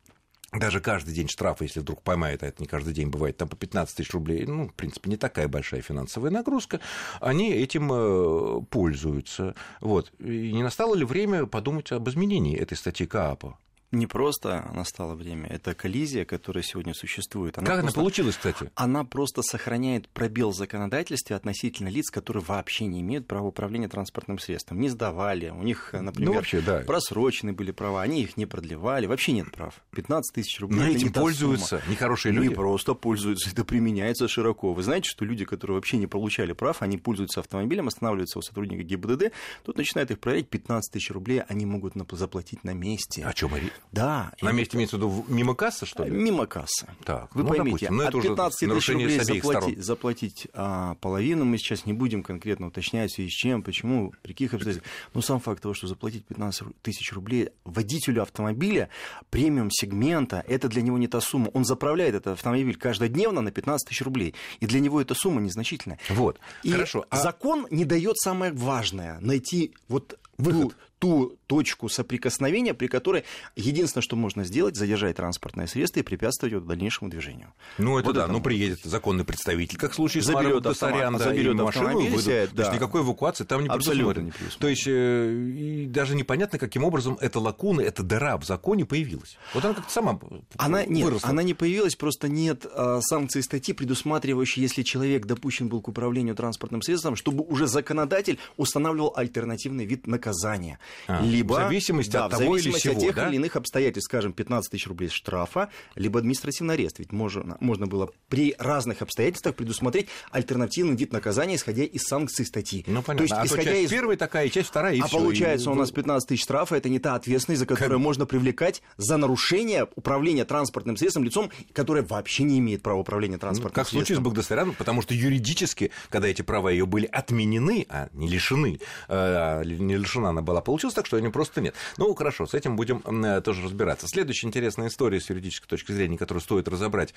даже 0.53 0.81
каждый 0.81 1.15
день 1.15 1.29
штрафа, 1.29 1.65
если 1.65 1.81
вдруг 1.81 2.03
поймают, 2.03 2.43
а 2.43 2.47
это 2.47 2.63
не 2.63 2.67
каждый 2.67 2.95
день 2.95 3.09
бывает, 3.09 3.37
там 3.37 3.49
по 3.49 3.57
15 3.57 3.97
тысяч 3.97 4.11
рублей, 4.13 4.47
ну, 4.47 4.69
в 4.69 4.75
принципе, 4.75 5.11
не 5.11 5.17
такая 5.17 5.47
большая 5.47 5.83
финансовая 5.83 6.31
нагрузка, 6.31 6.81
они 7.21 7.53
этим 7.53 7.91
э, 7.93 8.63
пользуются. 8.71 9.55
Вот. 9.81 10.13
И 10.19 10.53
не 10.53 10.63
настало 10.63 10.95
ли 10.95 11.05
время 11.05 11.47
подумать 11.47 11.93
об 11.93 12.09
изменении 12.09 12.57
этой 12.57 12.79
статьи 12.79 13.07
КААПа? 13.07 13.59
Не 13.91 14.07
просто 14.07 14.71
настало 14.75 15.15
время, 15.15 15.49
это 15.49 15.75
коллизия, 15.75 16.25
которая 16.25 16.63
сегодня 16.63 16.95
существует. 16.95 17.59
Она 17.59 17.67
как 17.67 17.81
просто, 17.81 17.99
она 17.99 18.05
получилась, 18.05 18.37
кстати? 18.37 18.71
Она 18.75 19.05
просто 19.05 19.43
сохраняет 19.43 20.09
пробел 20.09 20.51
в 20.51 20.57
законодательстве 20.57 21.37
относительно 21.37 21.89
лиц, 21.89 22.11
которые 22.11 22.43
вообще 22.43 22.87
не 22.87 23.01
имеют 23.01 23.27
права 23.27 23.49
управления 23.49 23.89
транспортным 23.89 24.39
средством. 24.39 24.81
Не 24.81 24.89
сдавали, 24.89 25.51
у 25.51 25.63
них, 25.63 25.91
например, 25.93 26.31
ну, 26.31 26.37
вообще, 26.37 26.61
да. 26.61 26.81
просрочены 26.81 27.53
были 27.53 27.71
права, 27.71 28.03
они 28.03 28.23
их 28.23 28.37
не 28.37 28.47
продлевали, 28.47 29.07
вообще 29.07 29.33
нет 29.33 29.51
прав. 29.53 29.83
15 29.93 30.35
тысяч 30.35 30.61
рублей. 30.61 30.79
Но 30.79 30.87
этим 30.87 31.13
пользуются 31.13 31.83
нехорошие 31.89 32.33
люди. 32.33 32.49
Не 32.49 32.55
просто 32.55 32.95
пользуются, 32.95 33.51
это 33.51 33.65
применяется 33.65 34.29
широко. 34.29 34.75
Вы 34.75 34.83
знаете, 34.83 35.09
что 35.09 35.25
люди, 35.25 35.45
которые 35.45 35.77
вообще 35.77 35.97
не 35.97 36.07
получали 36.07 36.53
прав, 36.53 36.83
они 36.83 36.99
пользуются 36.99 37.41
автомобилем, 37.41 37.89
останавливаются 37.89 38.39
у 38.39 38.43
сотрудника 38.43 38.83
ГИБДД, 38.83 39.33
тут 39.65 39.79
начинают 39.79 40.11
их 40.11 40.21
проверять, 40.21 40.49
15 40.49 40.93
тысяч 40.93 41.11
рублей 41.11 41.41
они 41.49 41.65
могут 41.65 41.95
заплатить 42.13 42.65
на 42.65 42.75
месте. 42.75 43.25
О 43.25 43.33
чем? 43.33 43.49
Да. 43.93 44.33
На 44.43 44.53
месте 44.53 44.77
имеется 44.77 44.97
в 44.97 45.01
виду 45.01 45.25
мимо 45.29 45.55
кассы, 45.55 45.87
что 45.87 46.05
ли? 46.05 46.11
Мимо 46.11 46.47
кассы. 46.47 46.87
Так, 47.05 47.35
Вы 47.35 47.43
ну, 47.43 47.49
поймите, 47.49 47.89
допустим, 47.89 48.01
от 48.01 48.23
15 48.23 48.71
тысяч 48.71 48.89
рублей 48.89 49.19
заплатить, 49.21 49.85
заплатить 49.85 50.49
а, 50.53 50.95
половину 50.97 51.45
мы 51.45 51.59
сейчас 51.59 51.87
не 51.87 51.93
будем 51.93 52.23
конкретно 52.23 52.69
уточнять, 52.69 53.13
с 53.13 53.29
чем, 53.29 53.63
почему, 53.63 54.13
при 54.23 54.33
каких 54.33 54.55
обстоятельствах. 54.55 54.93
Но 55.15 55.21
сам 55.21 55.41
факт 55.41 55.63
того, 55.63 55.75
что 55.75 55.87
заплатить 55.87 56.25
15 56.27 56.83
тысяч 56.83 57.13
рублей 57.13 57.51
водителю 57.65 58.23
автомобиля 58.23 58.89
премиум-сегмента, 59.31 60.45
это 60.47 60.69
для 60.69 60.83
него 60.83 60.99
не 60.99 61.09
та 61.09 61.21
сумма. 61.21 61.49
Он 61.55 61.65
заправляет 61.65 62.15
этот 62.15 62.35
автомобиль 62.35 62.77
каждодневно 62.77 63.41
на 63.41 63.51
15 63.51 63.89
тысяч 63.89 64.03
рублей. 64.03 64.35
И 64.61 64.67
для 64.67 64.81
него 64.81 65.01
эта 65.01 65.15
сумма 65.15 65.41
незначительная. 65.41 65.99
Вот, 66.11 66.39
и 66.63 66.71
хорошо. 66.71 67.07
А... 67.11 67.17
закон 67.17 67.67
не 67.71 67.85
дает 67.85 68.19
самое 68.19 68.53
важное, 68.53 69.19
найти 69.21 69.75
вот 69.89 70.19
Выход. 70.39 70.77
Ту, 70.99 71.37
точку 71.47 71.89
соприкосновения, 71.89 72.75
при 72.75 72.89
которой 72.89 73.25
единственное, 73.57 74.03
что 74.03 74.17
можно 74.17 74.45
сделать, 74.45 74.77
задержать 74.77 75.17
транспортное 75.17 75.67
средство 75.67 76.01
и 76.01 76.03
препятствовать 76.03 76.53
его 76.53 76.65
дальнейшему 76.65 77.11
движению. 77.11 77.53
Ну, 77.79 77.99
это 77.99 78.07
вот 78.07 78.15
да, 78.17 78.25
это 78.25 78.33
ну, 78.33 78.41
приедет 78.41 78.81
законный 78.85 79.25
представитель, 79.25 79.79
как 79.79 79.93
в 79.93 79.95
случае 79.95 80.23
заберет 80.23 80.67
с 80.67 80.83
Маром 80.83 81.17
да, 81.17 81.25
заберет 81.25 81.55
машину, 81.55 82.01
выйдут, 82.01 82.23
сядет, 82.23 82.55
да. 82.55 82.75
никакой 82.75 83.03
эвакуации 83.03 83.45
там 83.45 83.63
не 83.63 83.69
Абсолютно 83.69 84.21
не 84.21 84.33
То 84.59 84.69
есть, 84.69 84.85
э, 84.87 85.85
даже 85.89 86.15
непонятно, 86.15 86.59
каким 86.59 86.85
образом 86.85 87.17
эта 87.21 87.41
лакуна, 87.41 87.83
эта 87.83 88.03
дыра 88.03 88.37
в 88.37 88.45
законе 88.45 88.85
появилась. 88.85 89.39
Вот 89.55 89.65
она 89.65 89.75
как-то 89.75 89.93
сама 89.93 90.19
она, 90.57 90.85
нет, 90.85 91.05
выросла. 91.05 91.29
Она 91.29 91.43
не 91.43 91.55
появилась, 91.55 91.97
просто 91.97 92.29
нет 92.29 92.67
а, 92.75 93.01
санкций 93.01 93.43
статьи, 93.43 93.75
предусматривающей, 93.75 94.63
если 94.63 94.83
человек 94.83 95.27
допущен 95.27 95.69
был 95.69 95.81
к 95.81 95.89
управлению 95.89 96.35
транспортным 96.35 96.83
средством, 96.83 97.17
чтобы 97.17 97.45
уже 97.45 97.67
законодатель 97.67 98.39
устанавливал 98.57 99.13
альтернативный 99.17 99.85
вид 99.85 100.07
наказания. 100.07 100.79
А, 101.07 101.23
либо, 101.23 101.55
в 101.55 101.57
зависимости 101.57 102.13
да, 102.13 102.27
от 102.27 102.33
того 102.33 102.45
в 102.45 102.47
зависимости 102.49 102.87
или 102.87 102.95
всего, 102.95 102.95
от 102.95 103.01
тех 103.01 103.15
да? 103.15 103.29
или 103.29 103.37
иных 103.37 103.57
обстоятельств, 103.57 104.09
скажем, 104.09 104.33
15 104.33 104.71
тысяч 104.71 104.87
рублей 104.87 105.09
штрафа, 105.09 105.69
либо 105.95 106.19
административный 106.19 106.75
арест. 106.75 106.99
Ведь 106.99 107.13
можно, 107.13 107.57
можно 107.61 107.87
было 107.87 108.11
при 108.29 108.55
разных 108.59 109.03
обстоятельствах 109.03 109.55
предусмотреть 109.55 110.09
альтернативный 110.31 110.97
вид 110.97 111.13
наказания, 111.13 111.57
исходя 111.57 111.85
из 111.85 112.03
санкций 112.03 112.45
статьи. 112.45 112.85
Ну, 112.87 113.03
понятно. 113.03 113.17
То 113.17 113.23
есть, 113.23 113.35
а 113.35 113.47
исходя 113.47 113.71
то 113.71 113.77
часть 113.77 113.85
из... 113.85 113.91
первая 113.91 114.17
такая, 114.17 114.49
часть 114.49 114.69
вторая, 114.69 114.95
и 114.95 115.01
а 115.01 115.07
всё, 115.07 115.19
получается, 115.19 115.71
и... 115.71 115.73
у 115.73 115.77
нас 115.77 115.91
15 115.91 116.29
тысяч 116.29 116.43
штрафа, 116.43 116.77
это 116.77 116.89
не 116.89 116.99
та 116.99 117.15
ответственность, 117.15 117.61
за 117.61 117.67
которую 117.67 117.99
можно 117.99 118.27
привлекать 118.27 118.83
за 118.97 119.17
нарушение 119.17 119.87
управления 119.97 120.45
транспортным 120.45 120.97
средством 120.97 121.25
лицом, 121.25 121.51
которое 121.73 122.03
вообще 122.03 122.45
не 122.45 122.59
имеет 122.59 122.83
права 122.83 122.99
управления 123.01 123.39
транспортным 123.39 123.73
Ну, 123.73 123.75
как 123.75 123.87
в 123.87 123.91
случае 123.91 124.05
с 124.05 124.09
средством. 124.09 124.25
Багдасарян, 124.25 124.75
потому 124.75 125.03
что 125.03 125.15
юридически, 125.15 125.91
когда 126.11 126.29
эти 126.29 126.43
права 126.43 126.71
ее 126.71 126.87
были 126.87 127.07
отменены, 127.07 127.87
а 127.89 128.09
не 128.13 128.29
лишены, 128.29 128.81
э, 129.09 129.63
не 129.65 129.97
лишена 129.97 130.31
она 130.31 130.43
была, 130.43 130.61
получилось 130.79 130.95
так, 130.95 131.07
что 131.07 131.17
они 131.17 131.29
просто 131.29 131.61
нет. 131.61 131.75
Ну, 131.97 132.15
хорошо, 132.15 132.47
с 132.47 132.55
этим 132.55 132.77
будем 132.77 133.03
э, 133.25 133.41
тоже 133.41 133.63
разбираться. 133.63 134.07
Следующая 134.07 134.47
интересная 134.47 134.87
история 134.87 135.21
с 135.21 135.29
юридической 135.29 135.67
точки 135.67 135.91
зрения, 135.91 136.17
которую 136.17 136.41
стоит 136.41 136.69
разобрать. 136.69 137.15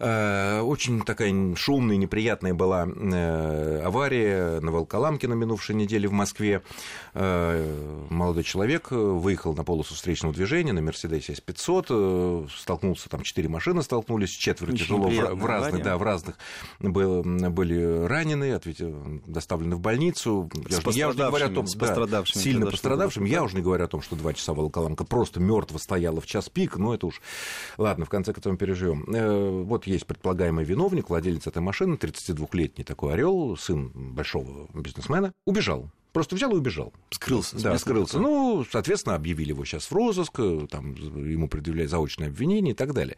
Э, 0.00 0.60
Очень 0.60 1.02
такая 1.02 1.32
шумная, 1.54 1.96
неприятная 1.96 2.54
была 2.54 2.86
э, 2.88 3.82
авария 3.84 4.58
на 4.60 4.72
Волколамке 4.72 5.28
на 5.28 5.34
минувшей 5.34 5.76
неделе 5.76 6.08
в 6.08 6.12
Москве. 6.12 6.62
Молодой 7.14 8.42
человек 8.42 8.90
выехал 8.90 9.54
на 9.54 9.62
полосу 9.62 9.94
встречного 9.94 10.34
движения 10.34 10.72
на 10.72 10.82
Мерседесе 10.82 11.34
S500, 11.34 11.86
э, 11.90 12.46
столкнулся, 12.58 13.08
там 13.08 13.22
четыре 13.22 13.48
машины 13.48 13.82
столкнулись, 13.82 14.30
четверо 14.30 14.72
Очень 14.72 14.84
тяжело 14.84 15.08
в, 15.08 15.46
разных, 15.46 15.82
да, 15.82 15.96
в 15.96 16.02
разных 16.02 16.36
был- 16.80 17.22
были 17.22 18.06
ранены, 18.06 18.60
доставлены 19.26 19.76
в 19.76 19.80
больницу. 19.80 20.50
Я, 20.68 20.78
я 20.92 21.08
уже 21.08 21.18
не 21.18 21.24
говорю 21.24 21.46
о 21.46 21.50
том, 21.50 21.64
пострадавшими, 21.64 21.68
с 21.68 21.74
да, 21.74 21.90
пострадавшими 21.90 22.42
сильно 22.42 22.60
тогда, 22.66 22.76
пострадавшим. 23.06 23.22
чтобы- 23.26 23.28
Я 23.34 23.42
уже 23.44 23.56
не 23.56 23.62
говорю 23.62 23.84
о 23.84 23.88
том, 23.88 24.02
что 24.02 24.16
два 24.16 24.32
часа 24.34 24.52
Волоколамка 24.52 25.04
просто 25.04 25.40
мертво 25.40 25.78
стояла 25.78 26.20
в 26.20 26.26
час 26.26 26.48
пик, 26.48 26.76
но 26.76 26.94
это 26.94 27.06
уж... 27.06 27.20
Ладно, 27.78 28.04
в 28.04 28.08
конце 28.08 28.32
концов 28.32 28.58
переживем. 28.58 29.04
Э, 29.14 29.62
Вот 29.64 29.86
есть 29.86 30.06
предполагаемый 30.06 30.64
виновник, 30.64 31.08
владелец 31.10 31.46
этой 31.46 31.62
машины, 31.62 31.94
32-летний 31.94 32.84
такой 32.84 33.14
орел, 33.14 33.56
сын 33.56 33.90
большого 33.94 34.68
бизнесмена, 34.74 35.32
убежал. 35.46 35.90
Просто 36.14 36.36
взял 36.36 36.52
и 36.52 36.54
убежал. 36.54 36.92
Скрылся 37.10 37.60
Да, 37.60 37.76
скрылся. 37.76 38.20
Ну, 38.20 38.64
соответственно, 38.70 39.16
объявили 39.16 39.48
его 39.48 39.64
сейчас 39.64 39.90
в 39.90 39.92
розыск, 39.92 40.38
э, 40.38 40.68
там 40.70 40.94
ему 40.94 41.48
предъявляют 41.48 41.90
заочное 41.90 42.28
обвинение 42.28 42.72
и 42.72 42.76
так 42.76 42.94
далее. 42.94 43.16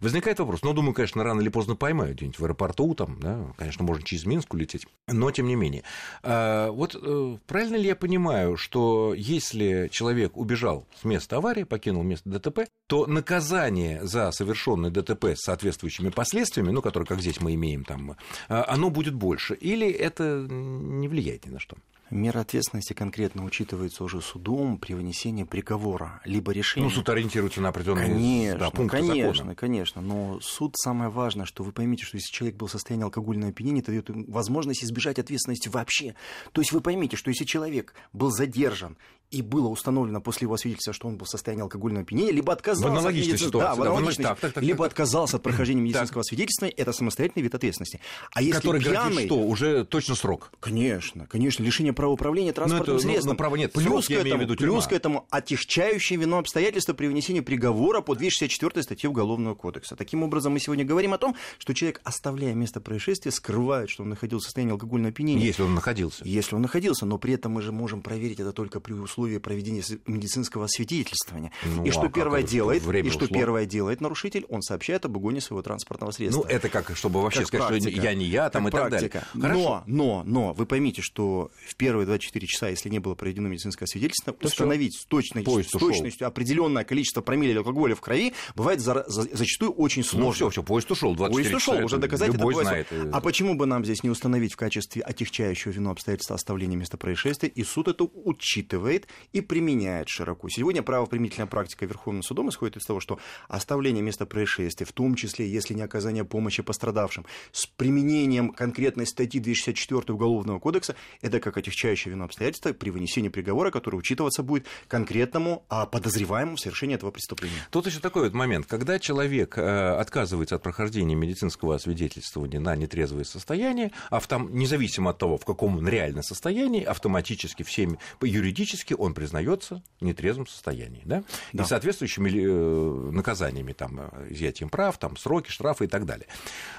Возникает 0.00 0.38
вопрос, 0.38 0.62
ну, 0.62 0.72
думаю, 0.72 0.94
конечно, 0.94 1.22
рано 1.22 1.42
или 1.42 1.50
поздно 1.50 1.76
поймают 1.76 2.16
где-нибудь 2.16 2.38
в 2.38 2.44
аэропорту, 2.44 2.94
там, 2.94 3.20
да, 3.20 3.52
конечно, 3.58 3.84
можно 3.84 4.02
через 4.02 4.24
Минск 4.24 4.54
улететь, 4.54 4.86
но 5.06 5.30
тем 5.30 5.46
не 5.46 5.56
менее. 5.56 5.82
А, 6.22 6.70
вот 6.70 6.96
э, 6.98 7.36
правильно 7.46 7.76
ли 7.76 7.86
я 7.86 7.94
понимаю, 7.94 8.56
что 8.56 9.12
если 9.14 9.90
человек 9.92 10.38
убежал 10.38 10.86
с 10.98 11.04
места 11.04 11.36
аварии, 11.36 11.64
покинул 11.64 12.02
место 12.02 12.30
ДТП, 12.30 12.60
то 12.86 13.04
наказание 13.04 14.06
за 14.06 14.32
совершенное 14.32 14.88
ДТП 14.88 15.36
с 15.36 15.44
соответствующими 15.44 16.08
последствиями, 16.08 16.70
ну, 16.70 16.80
которые, 16.80 17.06
как 17.06 17.20
здесь 17.20 17.42
мы 17.42 17.52
имеем, 17.56 17.84
там, 17.84 18.16
оно 18.48 18.88
будет 18.88 19.12
больше, 19.12 19.52
или 19.52 19.86
это 19.86 20.46
не 20.48 21.08
влияет 21.08 21.44
ни 21.44 21.50
на 21.50 21.60
что? 21.60 21.76
Мера 22.10 22.40
ответственности 22.40 22.92
конкретно 22.92 23.44
учитывается 23.44 24.02
уже 24.04 24.20
судом 24.20 24.78
при 24.78 24.94
вынесении 24.94 25.44
приговора, 25.44 26.20
либо 26.24 26.52
решения. 26.52 26.84
Ну, 26.86 26.90
суд 26.90 27.08
ориентируется 27.08 27.60
на 27.60 27.68
определенные 27.68 28.06
Конечно, 28.06 28.58
да, 28.58 28.70
пункты 28.70 28.96
конечно, 28.98 29.32
закона. 29.34 29.54
конечно. 29.54 30.00
Но 30.00 30.40
суд 30.40 30.74
самое 30.76 31.10
важное, 31.10 31.44
что 31.44 31.62
вы 31.64 31.72
поймите, 31.72 32.04
что 32.04 32.16
если 32.16 32.32
человек 32.32 32.56
был 32.56 32.66
в 32.66 32.70
состоянии 32.70 33.04
алкогольного 33.04 33.50
опьянения, 33.50 33.80
это 33.80 33.90
дает 33.90 34.10
возможность 34.28 34.82
избежать 34.84 35.18
ответственности 35.18 35.68
вообще. 35.68 36.14
То 36.52 36.60
есть 36.60 36.72
вы 36.72 36.80
поймите, 36.80 37.16
что 37.16 37.30
если 37.30 37.44
человек 37.44 37.94
был 38.12 38.30
задержан 38.30 38.96
и 39.30 39.42
было 39.42 39.68
установлено 39.68 40.20
после 40.20 40.46
его 40.46 40.56
свидетельства, 40.56 40.92
что 40.92 41.08
он 41.08 41.16
был 41.16 41.26
в 41.26 41.28
состоянии 41.28 41.62
алкогольного 41.62 42.02
опьянения, 42.02 42.32
либо 42.32 42.52
отказался 42.52 42.88
В 42.88 42.92
аналогичной 42.92 43.34
от 43.34 43.40
ситуации, 43.40 43.68
да, 43.68 43.74
в 43.74 43.76
да, 43.76 43.84
в 43.84 43.86
аналог- 43.96 43.98
аналогичной- 43.98 44.22
так, 44.24 44.40
так, 44.40 44.52
так, 44.52 44.62
либо 44.64 44.78
так, 44.78 44.84
так. 44.84 44.92
отказался 44.92 45.36
от 45.36 45.42
прохождения 45.42 45.82
медицинского 45.82 46.22
свидетельства, 46.22 46.66
это 46.66 46.92
самостоятельный 46.92 47.42
вид 47.42 47.54
ответственности. 47.54 48.00
А 48.32 48.40
если 48.42 48.58
который 48.60 48.80
пьяный, 48.80 49.26
что? 49.26 49.38
Уже 49.38 49.84
точно 49.84 50.14
срок. 50.14 50.50
Конечно, 50.60 51.26
конечно, 51.26 51.62
лишение 51.62 51.92
права 51.92 52.12
управления 52.12 52.52
транспортным 52.52 52.96
это, 52.96 53.04
ну, 53.06 53.10
средством. 53.12 53.32
ну, 53.32 53.36
права 53.36 53.56
нет, 53.56 53.72
плюс, 53.72 53.84
срок, 53.84 54.04
к 54.06 54.10
имею 54.10 54.22
в 54.22 54.26
этому, 54.26 54.42
виду, 54.42 54.56
тюрьма. 54.56 54.72
плюс 54.74 54.86
к 54.86 54.92
этому 54.92 55.26
отягчающее 55.30 56.18
вину 56.18 56.38
обстоятельства 56.38 56.94
при 56.94 57.06
вынесении 57.06 57.40
приговора 57.40 58.00
по 58.00 58.14
264 58.14 58.82
статье 58.82 59.10
Уголовного 59.10 59.54
кодекса. 59.54 59.96
Таким 59.96 60.22
образом, 60.22 60.52
мы 60.54 60.60
сегодня 60.60 60.84
говорим 60.84 61.12
о 61.12 61.18
том, 61.18 61.36
что 61.58 61.74
человек, 61.74 62.00
оставляя 62.04 62.54
место 62.54 62.80
происшествия, 62.80 63.30
скрывает, 63.32 63.90
что 63.90 64.04
он 64.04 64.10
находился 64.10 64.44
в 64.44 64.46
состоянии 64.46 64.72
алкогольного 64.72 65.10
опьянения. 65.10 65.44
Если 65.44 65.62
он 65.62 65.74
находился. 65.74 66.24
Если 66.24 66.54
он 66.54 66.62
находился, 66.62 67.04
но 67.04 67.18
при 67.18 67.34
этом 67.34 67.52
мы 67.52 67.62
же 67.62 67.72
можем 67.72 68.00
проверить 68.00 68.40
это 68.40 68.52
только 68.52 68.80
при 68.80 68.92
условии 68.94 69.17
проведения 69.40 69.82
с- 69.82 69.98
медицинского 70.06 70.66
свидетельствования. 70.68 71.52
Ну, 71.64 71.84
и 71.84 71.88
а 71.88 71.92
что 71.92 72.02
как 72.02 72.14
первое 72.14 72.40
что 72.42 72.50
делает, 72.50 72.82
и 72.82 73.10
что 73.10 73.24
ушло? 73.24 73.36
первое 73.36 73.66
делает 73.66 74.00
нарушитель, 74.00 74.44
он 74.48 74.62
сообщает 74.62 75.04
об 75.04 75.16
угоне 75.16 75.40
своего 75.40 75.62
транспортного 75.62 76.10
средства. 76.12 76.42
Ну, 76.42 76.48
это 76.48 76.68
как, 76.68 76.96
чтобы 76.96 77.20
вообще 77.22 77.40
Как 77.40 77.48
сказать, 77.48 77.66
что 77.66 77.82
практика. 77.82 78.02
я 78.04 78.14
не 78.14 78.24
я, 78.26 78.50
там 78.50 78.64
Как 78.64 78.72
и 78.72 78.76
так 78.76 78.88
практика. 78.90 79.26
далее. 79.34 79.54
Хорошо. 79.54 79.84
Но, 79.86 80.22
но, 80.24 80.24
но, 80.24 80.52
вы 80.52 80.66
поймите, 80.66 81.02
что 81.02 81.50
в 81.66 81.74
первые 81.76 82.06
24 82.06 82.46
часа, 82.46 82.68
если 82.68 82.88
не 82.88 82.98
было 82.98 83.14
проведено 83.14 83.48
медицинское 83.48 83.86
свидетельство, 83.86 84.32
То 84.32 84.46
установить 84.46 84.94
с, 84.96 85.04
точной- 85.04 85.42
Поезд 85.42 85.70
с 85.70 85.74
ушел. 85.74 85.88
точностью 85.88 86.26
определенное 86.26 86.84
количество 86.84 87.20
промилле 87.20 87.58
алкоголя 87.58 87.94
в 87.94 88.00
крови 88.00 88.32
бывает 88.54 88.80
за- 88.80 89.04
за- 89.08 89.28
зачастую 89.34 89.72
очень 89.72 90.02
Ну, 90.02 90.08
сложно. 90.08 90.32
все, 90.32 90.50
все, 90.50 90.62
поезд 90.62 90.90
ушел, 90.90 91.14
24 91.16 91.50
Поезд 91.54 91.68
ушел, 91.68 91.84
уже 91.84 91.96
доказать 91.98 92.28
это 92.28 92.38
знает. 92.38 92.88
бывает. 92.90 93.14
А 93.14 93.20
почему 93.20 93.54
бы 93.54 93.66
нам 93.66 93.84
здесь 93.84 94.02
не 94.02 94.10
установить 94.10 94.52
в 94.52 94.56
качестве 94.56 95.02
отягчающего 95.02 95.72
вину 95.72 95.90
обстоятельства 95.90 96.36
оставления 96.36 96.76
места 96.76 96.96
происшествия, 96.96 97.48
и 97.48 97.64
суд 97.64 97.88
это 97.88 98.04
учитывает 98.04 99.07
и 99.32 99.40
применяет 99.40 100.08
широко. 100.08 100.48
Сегодня 100.48 100.82
правоприменительная 100.82 101.46
практика 101.46 101.86
Верховным 101.86 102.22
судом 102.22 102.48
исходит 102.48 102.76
из 102.76 102.84
того, 102.84 103.00
что 103.00 103.18
оставление 103.48 104.02
места 104.02 104.26
происшествия, 104.26 104.86
в 104.86 104.92
том 104.92 105.14
числе, 105.14 105.48
если 105.48 105.74
не 105.74 105.82
оказание 105.82 106.24
помощи 106.24 106.62
пострадавшим, 106.62 107.26
с 107.52 107.66
применением 107.66 108.50
конкретной 108.50 109.06
статьи 109.06 109.40
264 109.40 110.14
Уголовного 110.14 110.58
кодекса, 110.58 110.96
это 111.20 111.40
как 111.40 111.56
отягчающее 111.56 112.12
вину 112.12 112.24
обстоятельства 112.24 112.72
при 112.72 112.90
вынесении 112.90 113.28
приговора, 113.28 113.70
который 113.70 113.96
учитываться 113.96 114.42
будет 114.42 114.66
конкретному 114.88 115.64
а, 115.68 115.86
подозреваемому 115.86 116.56
в 116.56 116.60
совершении 116.60 116.94
этого 116.94 117.10
преступления. 117.10 117.66
Тут 117.70 117.86
еще 117.86 118.00
такой 118.00 118.24
вот 118.24 118.34
момент. 118.34 118.66
Когда 118.66 118.98
человек 118.98 119.58
э, 119.58 119.98
отказывается 119.98 120.56
от 120.56 120.62
прохождения 120.62 121.14
медицинского 121.14 121.74
освидетельствования 121.74 122.60
на 122.60 122.76
нетрезвое 122.76 123.24
состояние, 123.24 123.92
автом... 124.10 124.54
независимо 124.54 125.10
от 125.10 125.18
того, 125.18 125.38
в 125.38 125.44
каком 125.44 125.78
он 125.78 125.88
реально 125.88 126.22
состоянии, 126.22 126.82
автоматически 126.82 127.62
всеми 127.62 127.98
юридически 128.20 128.94
он 128.98 129.14
признается 129.14 129.82
в 130.00 130.04
нетрезвом 130.04 130.46
состоянии. 130.46 131.02
Да? 131.04 131.24
Да. 131.52 131.62
И 131.62 131.66
соответствующими 131.66 132.30
э, 132.30 133.10
наказаниями, 133.10 133.72
там, 133.72 134.00
э, 134.00 134.28
изъятием 134.30 134.68
прав, 134.68 134.98
там, 134.98 135.16
сроки, 135.16 135.50
штрафы 135.50 135.84
и 135.84 135.88
так 135.88 136.04
далее. 136.04 136.26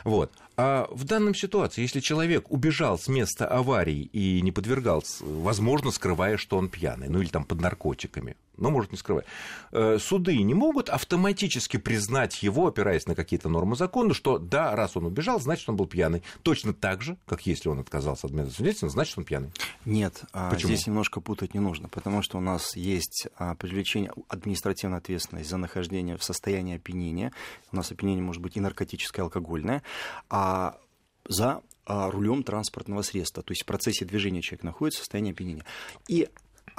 Вот. 0.04 0.32
А 0.62 0.90
в 0.92 1.06
данном 1.06 1.34
ситуации, 1.36 1.84
если 1.84 2.02
человек 2.02 2.52
убежал 2.52 3.00
с 3.00 3.08
места 3.08 3.48
аварии 3.48 4.02
и 4.12 4.42
не 4.42 4.52
подвергался, 4.52 5.24
возможно, 5.24 5.90
скрывая, 5.90 6.36
что 6.36 6.58
он 6.58 6.68
пьяный, 6.68 7.08
ну 7.08 7.22
или 7.22 7.30
там 7.30 7.46
под 7.46 7.62
наркотиками, 7.62 8.36
но 8.60 8.70
может 8.70 8.92
не 8.92 8.98
скрывать, 8.98 9.26
э, 9.72 9.98
суды 10.00 10.38
не 10.44 10.54
могут 10.54 10.90
автоматически 10.90 11.78
признать 11.78 12.44
его, 12.44 12.68
опираясь 12.68 13.08
на 13.08 13.16
какие-то 13.16 13.50
нормы 13.50 13.76
закона, 13.76 14.14
что 14.14 14.38
да, 14.38 14.76
раз 14.76 14.98
он 14.98 15.06
убежал, 15.06 15.40
значит, 15.40 15.70
он 15.70 15.76
был 15.76 15.88
пьяный. 15.88 16.24
Точно 16.44 16.74
так 16.74 17.02
же, 17.02 17.18
как 17.26 17.46
если 17.46 17.70
он 17.70 17.80
отказался 17.80 18.28
от 18.28 18.34
метода 18.34 18.54
свидетельства, 18.54 18.90
значит, 18.90 19.18
он 19.18 19.24
пьяный. 19.24 19.52
Нет, 19.86 20.24
а 20.34 20.50
Почему? 20.50 20.74
здесь 20.74 20.88
немножко 20.88 21.22
путать 21.22 21.54
не 21.54 21.60
нужно, 21.60 21.88
потому 21.88 22.22
что 22.22 22.38
у 22.38 22.42
нас 22.42 22.76
есть 22.76 23.28
а, 23.38 23.56
привлечение 23.56 24.12
административной 24.28 24.98
ответственности 24.98 25.50
за 25.50 25.58
нахождение 25.58 26.18
в 26.18 26.24
состоянии 26.24 26.76
опьянения. 26.76 27.32
У 27.72 27.78
нас 27.78 27.92
опьянение 27.92 28.24
может 28.24 28.42
быть 28.42 28.58
и 28.58 28.60
наркотическое, 28.60 29.24
и 29.24 29.26
алкогольное, 29.26 29.84
а 30.30 30.49
за 31.28 31.62
а, 31.86 32.12
рулем 32.12 32.44
транспортного 32.44 33.02
средства. 33.02 33.42
То 33.44 33.52
есть 33.52 33.64
в 33.64 33.66
процессе 33.66 34.06
движения 34.06 34.42
человек 34.42 34.64
находится 34.64 35.00
в 35.00 35.04
состоянии 35.04 35.32
опьянения. 35.32 35.66
И 36.08 36.30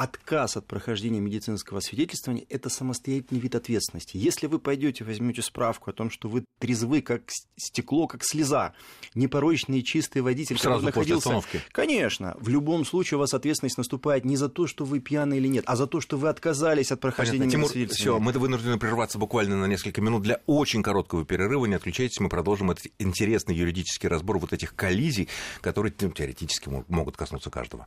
отказ 0.01 0.57
от 0.57 0.67
прохождения 0.67 1.21
медицинского 1.21 1.81
свидетельствования– 1.81 2.47
это 2.49 2.71
самостоятельный 2.71 3.39
вид 3.39 3.55
ответственности. 3.55 4.17
Если 4.17 4.47
вы 4.47 4.59
пойдете, 4.59 5.05
возьмете 5.05 5.43
справку 5.43 5.91
о 5.91 5.93
том, 5.93 6.11
что 6.11 6.27
вы 6.29 6.47
трезвы, 6.59 7.03
как 7.03 7.25
стекло, 7.59 8.07
как 8.07 8.25
слеза, 8.25 8.73
непорочный 9.15 9.81
и 9.81 9.85
чистый 9.85 10.23
водитель, 10.23 10.57
Сразу 10.57 10.87
который 10.87 10.95
после 10.95 11.15
находился... 11.15 11.29
остановки. 11.29 11.61
Конечно, 11.73 12.35
в 12.41 12.49
любом 12.49 12.87
случае 12.87 13.19
у 13.19 13.21
вас 13.21 13.35
ответственность 13.35 13.77
наступает 13.77 14.25
не 14.25 14.37
за 14.37 14.49
то, 14.49 14.67
что 14.67 14.87
вы 14.87 15.01
пьяны 15.01 15.37
или 15.37 15.49
нет, 15.49 15.65
а 15.67 15.77
за 15.77 15.87
то, 15.87 16.01
что 16.01 16.17
вы 16.17 16.31
отказались 16.31 16.91
от 16.93 17.01
прохождения 17.01 17.51
Понятно. 17.51 17.69
Тимур, 17.69 17.89
все, 17.91 18.19
мы 18.19 18.33
вынуждены 18.33 18.79
прерваться 18.79 19.19
буквально 19.19 19.59
на 19.59 19.67
несколько 19.67 20.01
минут 20.01 20.23
для 20.23 20.41
очень 20.47 20.83
короткого 20.83 21.27
перерыва. 21.27 21.67
Не 21.67 21.75
отключайтесь, 21.75 22.21
мы 22.21 22.31
продолжим 22.31 22.71
этот 22.71 22.87
интересный 22.99 23.55
юридический 23.55 24.09
разбор 24.09 24.39
вот 24.39 24.55
этих 24.55 24.75
коллизий, 24.75 25.29
которые 25.61 25.93
ну, 26.01 26.11
теоретически 26.11 26.71
мо- 26.71 26.87
могут 26.89 27.19
коснуться 27.19 27.51
каждого. 27.51 27.87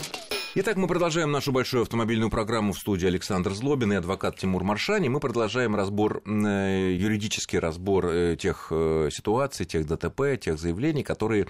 Итак, 0.53 0.75
мы 0.75 0.85
продолжаем 0.87 1.31
нашу 1.31 1.53
большую 1.53 1.83
автомобильную 1.83 2.29
программу 2.29 2.73
в 2.73 2.77
студии 2.77 3.07
Александр 3.07 3.53
Злобин 3.53 3.93
и 3.93 3.95
адвокат 3.95 4.35
Тимур 4.35 4.65
Маршани. 4.65 5.07
Мы 5.07 5.21
продолжаем 5.21 5.77
разбор, 5.77 6.21
э, 6.25 6.93
юридический 6.93 7.57
разбор 7.57 8.07
э, 8.07 8.35
тех 8.37 8.67
э, 8.69 9.07
ситуаций, 9.13 9.65
тех 9.65 9.87
ДТП, 9.87 10.37
тех 10.37 10.59
заявлений, 10.59 11.03
которые 11.03 11.47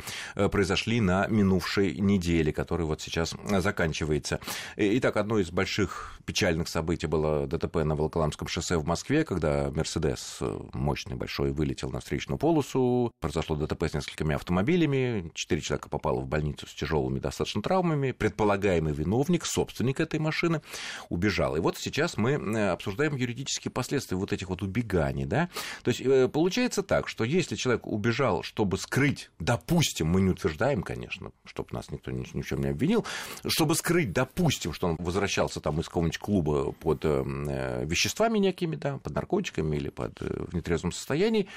произошли 0.52 1.02
на 1.02 1.26
минувшей 1.26 1.96
неделе, 1.96 2.54
которая 2.54 2.86
вот 2.86 3.02
сейчас 3.02 3.34
заканчивается. 3.50 4.40
Итак, 4.78 5.18
одно 5.18 5.40
из 5.40 5.50
больших 5.50 6.20
печальных 6.26 6.68
событий 6.68 7.08
было 7.08 7.48
ДТП 7.48 7.78
на 7.78 7.96
Волоколамском 7.96 8.48
шоссе 8.48 8.78
в 8.78 8.86
Москве, 8.86 9.24
когда 9.24 9.72
Мерседес 9.72 10.42
мощный, 10.74 11.16
большой, 11.16 11.52
вылетел 11.54 11.90
на 11.90 12.02
встречную 12.02 12.38
полосу. 12.38 13.12
Произошло 13.20 13.56
ДТП 13.56 13.86
с 13.86 13.96
несколькими 13.96 14.36
автомобилями. 14.36 15.32
Четыре 15.34 15.62
человека 15.62 15.90
попало 15.90 16.20
в 16.20 16.28
больницу 16.28 16.68
с 16.68 16.74
тяжелыми 16.76 17.18
достаточно 17.18 17.64
травмами. 17.64 18.12
Предполагаемый 18.12 18.91
главный 18.92 19.04
виновник, 19.04 19.46
собственник 19.46 20.00
этой 20.00 20.20
машины, 20.20 20.62
убежал. 21.10 21.56
И 21.56 21.60
вот 21.60 21.78
сейчас 21.78 22.18
мы 22.18 22.32
э, 22.32 22.70
обсуждаем 22.70 23.16
юридические 23.16 23.72
последствия 23.72 24.18
вот 24.18 24.34
этих 24.34 24.50
вот 24.50 24.62
убеганий. 24.62 25.26
Да? 25.26 25.50
То 25.84 25.90
есть 25.90 26.02
э, 26.02 26.28
получается 26.28 26.84
так, 26.84 27.08
что 27.08 27.24
если 27.24 27.56
человек 27.56 27.88
убежал, 27.88 28.44
чтобы 28.44 28.78
скрыть, 28.78 29.30
допустим, 29.40 30.08
мы 30.08 30.22
не 30.22 30.30
утверждаем, 30.30 30.84
конечно, 30.84 31.32
чтобы 31.46 31.70
нас 31.72 31.92
никто 31.92 32.12
ни, 32.12 32.26
ни 32.34 32.42
в 32.42 32.48
чем 32.48 32.62
не 32.62 32.70
обвинил, 32.70 33.06
чтобы 33.48 33.76
скрыть, 33.76 34.12
допустим, 34.14 34.74
что 34.74 34.88
он 34.88 34.96
возвращался 35.00 35.60
там 35.60 35.80
из 35.80 35.88
какого-нибудь 35.88 36.18
клуба 36.18 36.72
под 36.72 37.02
э, 37.04 37.86
веществами 37.86 38.40
некими, 38.40 38.76
да, 38.76 38.98
под 38.98 39.16
наркотиками 39.16 39.76
или 39.76 39.90
под, 39.90 40.20
в 40.22 40.54
нетрезвом 40.54 40.92
состоянии, 40.92 41.48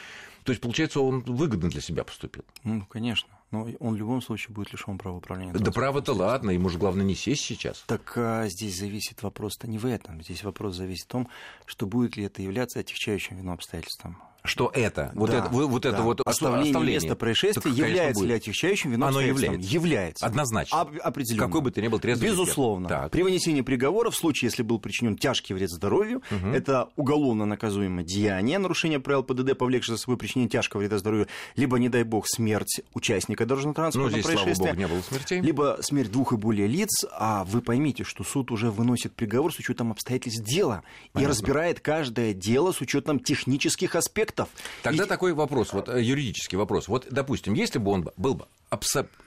то 0.45 0.53
есть, 0.53 0.61
получается, 0.61 1.01
он 1.01 1.21
выгодно 1.21 1.71
для 1.71 1.81
себя 1.81 2.05
поступил. 2.05 2.45
Ну, 2.65 2.85
конечно. 2.85 3.34
Но 3.55 3.69
он 3.79 3.95
в 3.95 3.97
любом 3.97 4.21
случае 4.21 4.53
будет 4.53 4.73
лишен 4.73 4.99
права 4.99 5.17
управления. 5.17 5.53
Да 5.53 5.71
право-то 5.71 6.13
ладно, 6.13 6.51
ему 6.51 6.69
же 6.69 6.77
главное 6.77 7.05
не 7.05 7.15
сесть 7.15 7.45
сейчас. 7.45 7.85
Так 7.87 8.15
а, 8.17 8.49
здесь 8.49 8.77
зависит 8.77 9.23
вопрос-то 9.23 9.69
не 9.69 9.79
в 9.79 9.87
этом. 9.87 10.21
Здесь 10.23 10.43
вопрос 10.43 10.75
зависит 10.75 11.05
в 11.05 11.09
том, 11.09 11.29
что 11.65 11.87
будет 11.87 12.17
ли 12.17 12.25
это 12.25 12.43
являться 12.43 12.81
отягчающим 12.81 13.37
вину 13.37 13.53
обстоятельством 13.53 14.19
что 14.47 14.71
это, 14.75 15.11
вот 15.15 15.31
да, 15.31 15.39
это, 15.39 15.49
вот 15.49 15.83
да. 15.83 15.89
это 15.89 16.03
вот 16.03 16.21
оставление, 16.23 16.69
оставление 16.69 17.01
места 17.01 17.17
происшествия 17.17 17.63
так, 17.63 17.73
является 17.73 18.21
будет. 18.21 18.29
ли 18.29 18.35
отягчающим 18.35 18.91
вином 18.91 19.09
Оно 19.09 19.23
является. 19.23 19.75
Является. 19.75 20.27
Однозначно. 20.27 20.81
Об, 20.83 20.91
определенно. 21.03 21.47
Какой 21.47 21.63
бы 21.63 21.71
ты 21.71 21.81
ни 21.81 21.89
был 21.89 21.99
трезвый. 21.99 22.29
Безусловно. 22.29 22.87
Так. 22.87 23.11
При 23.11 23.23
вынесении 23.23 23.63
приговора, 23.63 24.11
в 24.11 24.17
случае, 24.17 24.49
если 24.51 24.63
был 24.63 24.79
причинен 24.79 25.17
тяжкий 25.17 25.55
вред 25.55 25.71
здоровью, 25.71 26.23
угу. 26.31 26.49
это 26.49 26.91
уголовно 26.97 27.47
наказуемое 27.47 28.05
деяние, 28.05 28.59
нарушение 28.59 29.01
правил 29.01 29.23
ПДД, 29.23 29.57
повлекшее 29.57 29.97
за 29.97 30.03
собой 30.03 30.19
причинение 30.19 30.51
тяжкого 30.51 30.81
вреда 30.81 30.99
здоровью, 30.99 31.27
либо, 31.57 31.79
не 31.79 31.89
дай 31.89 32.03
бог, 32.03 32.29
смерть 32.29 32.83
участника 32.93 33.47
дорожно-транспортного 33.47 34.11
ну, 34.11 34.13
здесь, 34.13 34.27
происшествия. 34.27 34.55
Слава 34.57 34.71
богу, 34.73 34.79
не 34.79 34.87
было 34.89 35.01
смертей. 35.01 35.41
Либо 35.41 35.79
смерть 35.81 36.13
двух 36.13 36.35
и 36.35 36.37
более 36.37 36.67
лиц, 36.67 37.07
а 37.13 37.45
вы 37.45 37.63
поймите, 37.63 38.05
что 38.05 38.25
суд 38.25 38.51
уже 38.51 38.71
выносит 38.71 39.15
приговор 39.15 39.55
с 39.55 39.59
учетом 39.59 39.91
обстоятельств 39.91 40.45
дела 40.45 40.83
Понятно. 41.13 41.27
и 41.27 41.31
разбирает 41.31 41.81
каждое 41.81 42.35
дело 42.35 42.73
с 42.73 42.83
учетом 42.83 43.21
технических 43.21 43.97
аспектов. 43.97 44.34
Тогда 44.83 45.05
и 45.05 45.07
такой 45.07 45.33
вопрос, 45.33 45.73
вот 45.73 45.89
э, 45.89 46.03
юридический 46.03 46.59
вопрос. 46.59 46.89
Вот, 46.89 47.07
допустим, 47.11 47.55
если 47.55 47.79
бы 47.79 47.91
он 47.91 48.09
был 48.17 48.35
бы 48.35 48.47
абсолютно 48.71 49.24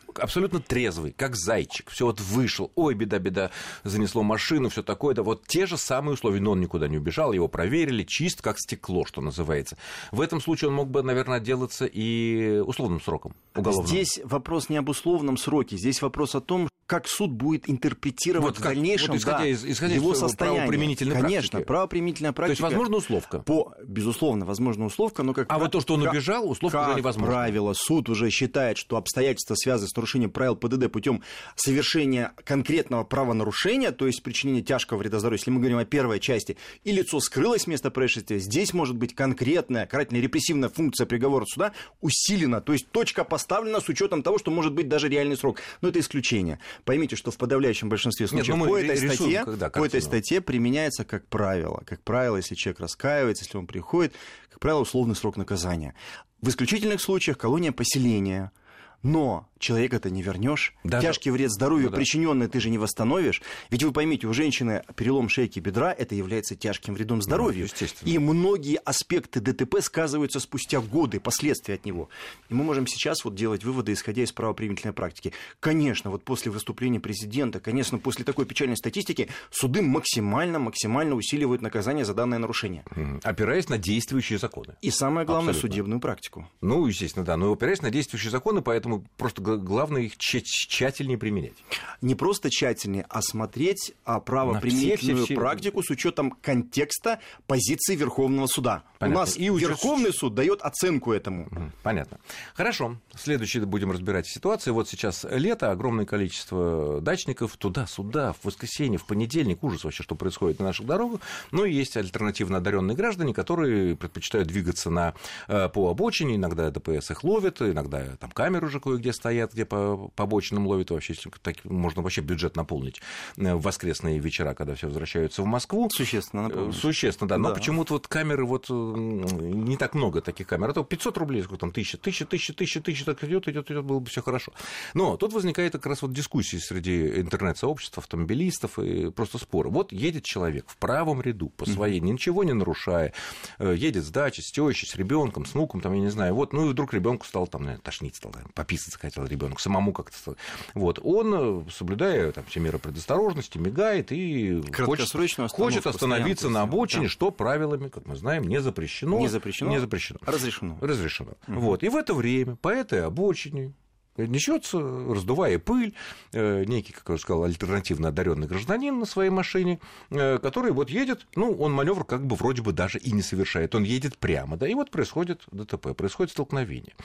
трезвый, 0.60 1.12
как 1.12 1.36
зайчик, 1.36 1.90
все 1.90 2.06
вот 2.06 2.20
вышел, 2.20 2.72
ой, 2.76 2.94
беда-беда, 2.94 3.52
занесло 3.84 4.24
машину, 4.24 4.70
все 4.70 4.84
такое, 4.84 5.16
да 5.16 5.24
вот 5.24 5.46
те 5.48 5.66
же 5.66 5.78
самые 5.78 6.14
условия, 6.14 6.40
но 6.40 6.52
он 6.52 6.62
никуда 6.62 6.88
не 6.88 6.98
убежал, 6.98 7.34
его 7.34 7.48
проверили, 7.48 8.04
чист, 8.04 8.42
как 8.42 8.60
стекло, 8.60 9.06
что 9.06 9.22
называется. 9.22 9.78
В 10.12 10.22
этом 10.22 10.42
случае 10.42 10.70
он 10.70 10.76
мог 10.76 10.90
бы, 10.90 11.04
наверное, 11.04 11.38
отделаться 11.38 11.86
и 11.86 12.62
условным 12.66 13.02
сроком 13.02 13.36
уголовным. 13.56 13.88
Здесь 13.88 14.20
вопрос 14.24 14.70
не 14.70 14.78
об 14.78 14.90
условном 14.90 15.38
сроке, 15.38 15.78
здесь 15.78 16.02
вопрос 16.02 16.36
о 16.36 16.42
том, 16.42 16.70
как 16.88 17.08
суд 17.08 17.32
будет 17.32 17.70
интерпретировать 17.70 18.46
вот 18.46 18.56
как, 18.56 18.72
в 18.72 18.76
дальнейшем 18.76 19.12
вот 19.12 19.18
исходя 19.18 19.40
да, 19.40 19.46
из, 19.46 19.66
исходя 19.66 19.94
его 19.94 20.14
из 20.14 20.20
состояние. 20.20 20.62
Правоприменительной 20.62 21.16
Конечно, 21.16 21.50
практики. 21.52 21.68
правоприменительная 21.68 22.32
практика. 22.32 22.58
То 22.58 22.64
есть, 22.64 22.74
возможно, 22.74 22.98
условка. 22.98 23.40
По, 23.40 23.74
безусловно, 23.84 24.46
возможно, 24.46 24.86
условка, 24.86 25.22
но 25.24 25.34
как... 25.34 25.52
А 25.52 25.60
вот 25.60 25.72
то, 25.72 25.82
что 25.82 25.96
он 25.96 26.08
убежал, 26.08 26.50
условка 26.50 26.78
как 26.80 26.88
уже 26.88 26.98
невозможно. 27.00 27.34
правило, 27.34 27.74
суд 27.74 28.08
уже 28.08 28.30
считает, 28.30 28.78
что 28.78 28.96
обстоятельства, 28.96 29.56
связанные 29.56 29.90
с 29.90 29.96
нарушением 29.96 30.07
правил 30.30 30.56
ПДД 30.56 30.92
путем 30.92 31.24
совершения 31.56 32.34
конкретного 32.44 33.04
правонарушения, 33.04 33.92
то 33.92 34.08
есть 34.08 34.24
причинения 34.24 34.62
тяжкого 34.62 35.00
вреда 35.00 35.20
здоровью, 35.20 35.40
если 35.40 35.52
мы 35.52 35.60
говорим 35.60 35.78
о 35.78 35.86
первой 35.86 36.20
части, 36.20 36.58
и 36.84 36.92
лицо 36.92 37.20
скрылось 37.20 37.64
с 37.64 37.68
места 37.68 37.92
происшествия, 37.92 38.40
здесь 38.40 38.74
может 38.74 38.96
быть 38.96 39.16
конкретная 39.16 39.86
карательная 39.86 40.22
репрессивная 40.22 40.70
функция 40.70 41.06
приговора 41.06 41.46
суда 41.46 41.74
усилена, 42.02 42.62
то 42.62 42.74
есть 42.74 42.90
точка 42.92 43.24
поставлена 43.24 43.80
с 43.82 43.90
учетом 43.90 44.24
того, 44.24 44.38
что 44.38 44.52
может 44.52 44.74
быть 44.74 44.88
даже 44.88 45.10
реальный 45.10 45.38
срок. 45.38 45.60
Но 45.82 45.90
это 45.90 46.00
исключение. 46.00 46.60
Поймите, 46.86 47.16
что 47.16 47.32
в 47.32 47.38
подавляющем 47.38 47.90
большинстве 47.90 48.28
случаев 48.28 48.56
Нет, 48.56 48.66
ну 48.66 48.72
по, 48.72 48.78
этой 48.78 48.98
статье, 48.98 49.44
когда, 49.46 49.70
по 49.70 49.86
этой 49.86 50.02
статье 50.02 50.42
применяется 50.42 51.04
как 51.04 51.28
правило. 51.28 51.84
Как 51.86 52.02
правило, 52.04 52.38
если 52.38 52.56
человек 52.56 52.80
раскаивается, 52.80 53.46
если 53.46 53.58
он 53.58 53.68
приходит, 53.68 54.14
как 54.50 54.60
правило, 54.60 54.82
условный 54.82 55.16
срок 55.16 55.38
наказания. 55.38 55.96
В 56.42 56.50
исключительных 56.50 57.02
случаях 57.02 57.38
колония 57.38 57.72
поселения– 57.72 58.52
но 59.04 59.48
человека-то 59.60 60.10
не 60.10 60.22
вернешь. 60.22 60.74
Да, 60.84 61.02
Тяжкий 61.02 61.32
вред 61.32 61.52
здоровью, 61.52 61.86
ну, 61.86 61.92
да. 61.92 61.98
причиненный, 61.98 62.48
ты 62.48 62.60
же 62.60 62.70
не 62.70 62.78
восстановишь. 62.78 63.42
Ведь 63.70 63.84
вы 63.84 63.92
поймите, 63.92 64.28
у 64.28 64.34
женщины 64.34 64.84
перелом 64.96 65.30
шейки 65.30 65.60
бедра 65.60 65.92
это 65.94 66.16
является 66.16 66.56
тяжким 66.56 66.94
вредом 66.94 67.22
здоровью. 67.22 67.68
Ну, 67.80 67.88
и 68.04 68.18
многие 68.18 68.78
аспекты 68.78 69.40
ДТП 69.40 69.78
сказываются 69.82 70.40
спустя 70.40 70.80
годы, 70.80 71.20
последствия 71.20 71.76
от 71.76 71.86
него. 71.86 72.10
И 72.50 72.54
мы 72.54 72.64
можем 72.64 72.88
сейчас 72.88 73.24
вот 73.26 73.36
делать 73.36 73.64
выводы, 73.64 73.94
исходя 73.94 74.24
из 74.24 74.32
правоприменительной 74.32 74.94
практики. 74.94 75.34
Конечно, 75.60 76.12
вот 76.12 76.24
после 76.24 76.52
выступления 76.52 77.00
президента, 77.00 77.60
конечно, 77.60 77.98
после 77.98 78.26
такой 78.26 78.46
печальной 78.46 78.78
статистики, 78.78 79.30
суды 79.50 79.82
максимально, 79.82 80.60
максимально 80.60 81.16
усиливают 81.16 81.62
наказание 81.62 82.06
за 82.06 82.14
данное 82.14 82.38
нарушение. 82.38 82.84
Опираясь 83.24 83.70
на 83.70 83.78
действующие 83.78 84.40
законы. 84.40 84.76
И 84.82 84.92
самое 84.92 85.26
главное, 85.26 85.52
Абсолютно. 85.52 85.76
судебную 85.76 86.00
практику. 86.00 86.48
Ну, 86.62 86.86
естественно, 86.86 87.26
да, 87.26 87.38
но 87.38 87.52
опираясь 87.52 87.82
на 87.82 87.90
действующие 87.90 88.32
законы, 88.32 88.62
поэтому 88.62 88.87
просто 89.18 89.42
главное 89.42 90.04
их 90.04 90.18
тщательнее 90.18 91.18
применять. 91.18 91.56
Не 92.02 92.16
просто 92.16 92.50
тщательнее, 92.50 93.06
а 93.10 93.22
смотреть 93.22 93.94
а, 94.06 94.20
правоприменительную 94.20 95.26
все, 95.26 95.26
все, 95.26 95.36
практику 95.36 95.84
с 95.84 95.90
учетом 95.90 96.32
контекста 96.42 97.20
позиции 97.46 97.96
Верховного 97.96 98.48
суда. 98.48 98.84
Понятно. 99.00 99.22
У 99.22 99.26
нас 99.26 99.38
и 99.38 99.50
Верховный 99.50 100.14
суд 100.14 100.34
дает 100.34 100.62
оценку 100.62 101.12
этому. 101.12 101.50
Понятно. 101.84 102.20
Хорошо. 102.56 102.98
Следующий 103.16 103.60
будем 103.60 103.92
разбирать 103.92 104.28
ситуацию. 104.28 104.74
Вот 104.74 104.90
сейчас 104.90 105.26
лето, 105.30 105.72
огромное 105.72 106.06
количество 106.06 107.02
дачников 107.02 107.58
туда-сюда, 107.58 108.34
в 108.34 108.46
воскресенье, 108.46 108.98
в 108.98 109.06
понедельник. 109.06 109.64
Ужас 109.64 109.84
вообще, 109.84 110.04
что 110.04 110.16
происходит 110.16 110.60
на 110.60 110.66
наших 110.66 110.86
дорогах. 110.86 111.22
Но 111.52 111.66
есть 111.66 111.98
альтернативно 111.98 112.58
одаренные 112.58 112.96
граждане, 112.96 113.34
которые 113.34 113.96
предпочитают 113.96 114.48
двигаться 114.48 114.90
на, 114.90 115.14
э, 115.48 115.70
по 115.70 115.90
обочине. 115.90 116.36
Иногда 116.36 116.72
ДПС 116.72 117.12
их 117.12 117.24
ловит, 117.24 117.62
иногда 117.62 118.16
там 118.20 118.32
камеры 118.32 118.68
уже 118.68 118.77
кое-где 118.80 119.14
стоят, 119.14 119.54
где 119.54 119.66
по, 119.66 120.10
по 120.16 120.24
обочинам 120.24 120.68
ловят. 120.68 120.92
Вообще, 120.92 121.14
так, 121.42 121.64
можно 121.66 122.02
вообще 122.02 122.22
бюджет 122.22 122.56
наполнить 122.56 123.02
э, 123.38 123.56
в 123.56 123.62
воскресные 123.62 124.20
вечера, 124.20 124.54
когда 124.54 124.76
все 124.76 124.88
возвращаются 124.88 125.42
в 125.42 125.46
Москву. 125.46 125.90
Существенно 125.92 126.42
э, 126.42 126.44
наполнить. 126.44 126.76
Существенно, 126.76 127.28
да. 127.28 127.38
Но 127.38 127.50
да. 127.50 127.56
почему-то 127.56 127.94
вот 127.94 128.08
камеры 128.08 128.46
вот 128.46 128.70
не 128.70 129.78
так 129.78 129.94
много 129.94 130.22
таких 130.22 130.48
камер. 130.48 130.70
А 130.70 130.74
то 130.74 130.84
500 130.84 131.18
рублей, 131.18 131.44
сколько 131.44 131.62
там, 131.62 131.72
тысяча, 131.72 131.98
тысяча, 131.98 132.26
тысяча, 132.26 132.54
тысяча, 132.54 132.82
тысяча, 132.82 133.06
так 133.06 133.24
идет, 133.24 133.48
идет, 133.48 133.70
идет, 133.72 133.84
было 133.84 134.00
бы 134.00 134.10
все 134.10 134.22
хорошо. 134.22 134.54
Но 134.94 135.18
тут 135.18 135.34
возникает 135.34 135.74
как 135.74 135.86
раз 135.86 136.02
вот 136.02 136.14
дискуссии 136.14 136.58
среди 136.58 137.20
интернет-сообществ, 137.20 137.98
автомобилистов 137.98 138.80
и 138.80 139.12
просто 139.12 139.38
споры. 139.38 139.70
Вот 139.70 139.92
едет 139.92 140.24
человек 140.24 140.66
в 140.68 140.78
правом 140.78 141.22
ряду 141.22 141.50
по 141.50 141.66
своей, 141.66 142.00
mm-hmm. 142.00 142.12
ничего 142.12 142.44
не 142.44 142.54
нарушая, 142.54 143.14
э, 143.60 143.76
едет 143.78 144.04
с 144.04 144.10
дачи, 144.10 144.42
с 144.42 144.52
тещей, 144.52 144.88
с 144.88 144.96
ребенком, 144.96 145.46
с 145.46 145.54
внуком, 145.54 145.82
там, 145.82 145.94
я 145.94 146.00
не 146.00 146.10
знаю, 146.10 146.36
вот, 146.36 146.54
ну 146.54 146.68
и 146.68 146.70
вдруг 146.70 146.94
ребенку 146.94 147.26
стал 147.26 147.48
там, 147.48 147.64
наверное, 147.64 147.84
тошнить 147.84 148.16
стал, 148.16 148.34
пописать 148.68 148.94
захотел 148.94 149.26
ребенок, 149.26 149.60
самому 149.60 149.94
как-то. 149.94 150.36
Вот, 150.74 151.00
он, 151.02 151.66
э, 151.68 151.72
соблюдая 151.72 152.32
там 152.34 152.44
все 152.46 152.60
меры 152.60 152.80
предосторожности, 152.80 153.58
мигает 153.58 154.12
и 154.12 154.62
хочет, 154.76 155.10
хочет 155.52 155.88
остановиться 155.88 156.50
на 156.50 156.64
обочине, 156.64 157.04
да. 157.04 157.10
что 157.10 157.32
правилами, 157.32 157.88
как 157.88 158.06
мы 158.06 158.18
знаем, 158.18 158.44
не 158.44 158.62
запрещено. 158.62 159.20
Не 159.20 159.30
запрещено? 159.30 159.72
Не 159.72 159.80
запрещено. 159.80 160.20
Разрешено. 160.26 160.78
Разрешено. 160.82 161.32
Угу. 161.48 161.60
Вот. 161.60 161.84
И 161.84 161.90
в 161.90 161.96
это 161.96 162.14
время 162.14 162.58
по 162.58 162.68
этой 162.68 163.06
обочине 163.06 163.74
несется, 164.18 164.80
раздувая 164.80 165.60
пыль, 165.60 165.94
э, 166.34 166.66
некий, 166.66 166.92
как 166.92 167.08
я 167.10 167.18
сказал, 167.18 167.44
альтернативно 167.44 168.10
одаренный 168.10 168.48
гражданин 168.48 169.00
на 169.00 169.06
своей 169.06 169.30
машине, 169.30 169.80
э, 170.10 170.40
который 170.40 170.72
вот 170.72 170.90
едет, 170.90 171.28
ну, 171.36 171.54
он 171.54 171.72
маневр 171.72 172.04
как 172.04 172.26
бы 172.26 172.36
вроде 172.36 172.64
бы 172.64 172.74
даже 172.74 172.98
и 172.98 173.12
не 173.12 173.22
совершает, 173.22 173.76
он 173.76 173.84
едет 173.84 174.18
прямо, 174.18 174.58
да, 174.58 174.68
и 174.68 174.74
вот 174.74 174.92
происходит 174.92 175.44
ДТП, 175.52 175.96
происходит 175.96 176.32
столкновение. 176.32 176.96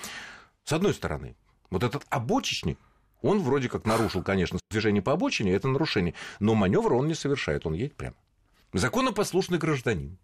С 0.64 0.72
одной 0.72 0.94
стороны, 0.94 1.34
вот 1.72 1.82
этот 1.82 2.04
обочечник, 2.10 2.78
он 3.22 3.40
вроде 3.40 3.68
как 3.68 3.86
нарушил, 3.86 4.22
конечно, 4.22 4.58
движение 4.70 5.02
по 5.02 5.12
обочине, 5.12 5.52
это 5.52 5.68
нарушение, 5.68 6.14
но 6.38 6.54
маневр 6.54 6.92
он 6.92 7.08
не 7.08 7.14
совершает, 7.14 7.66
он 7.66 7.72
едет 7.72 7.96
прямо. 7.96 8.14
Законопослушный 8.72 9.58
гражданин, 9.58 10.18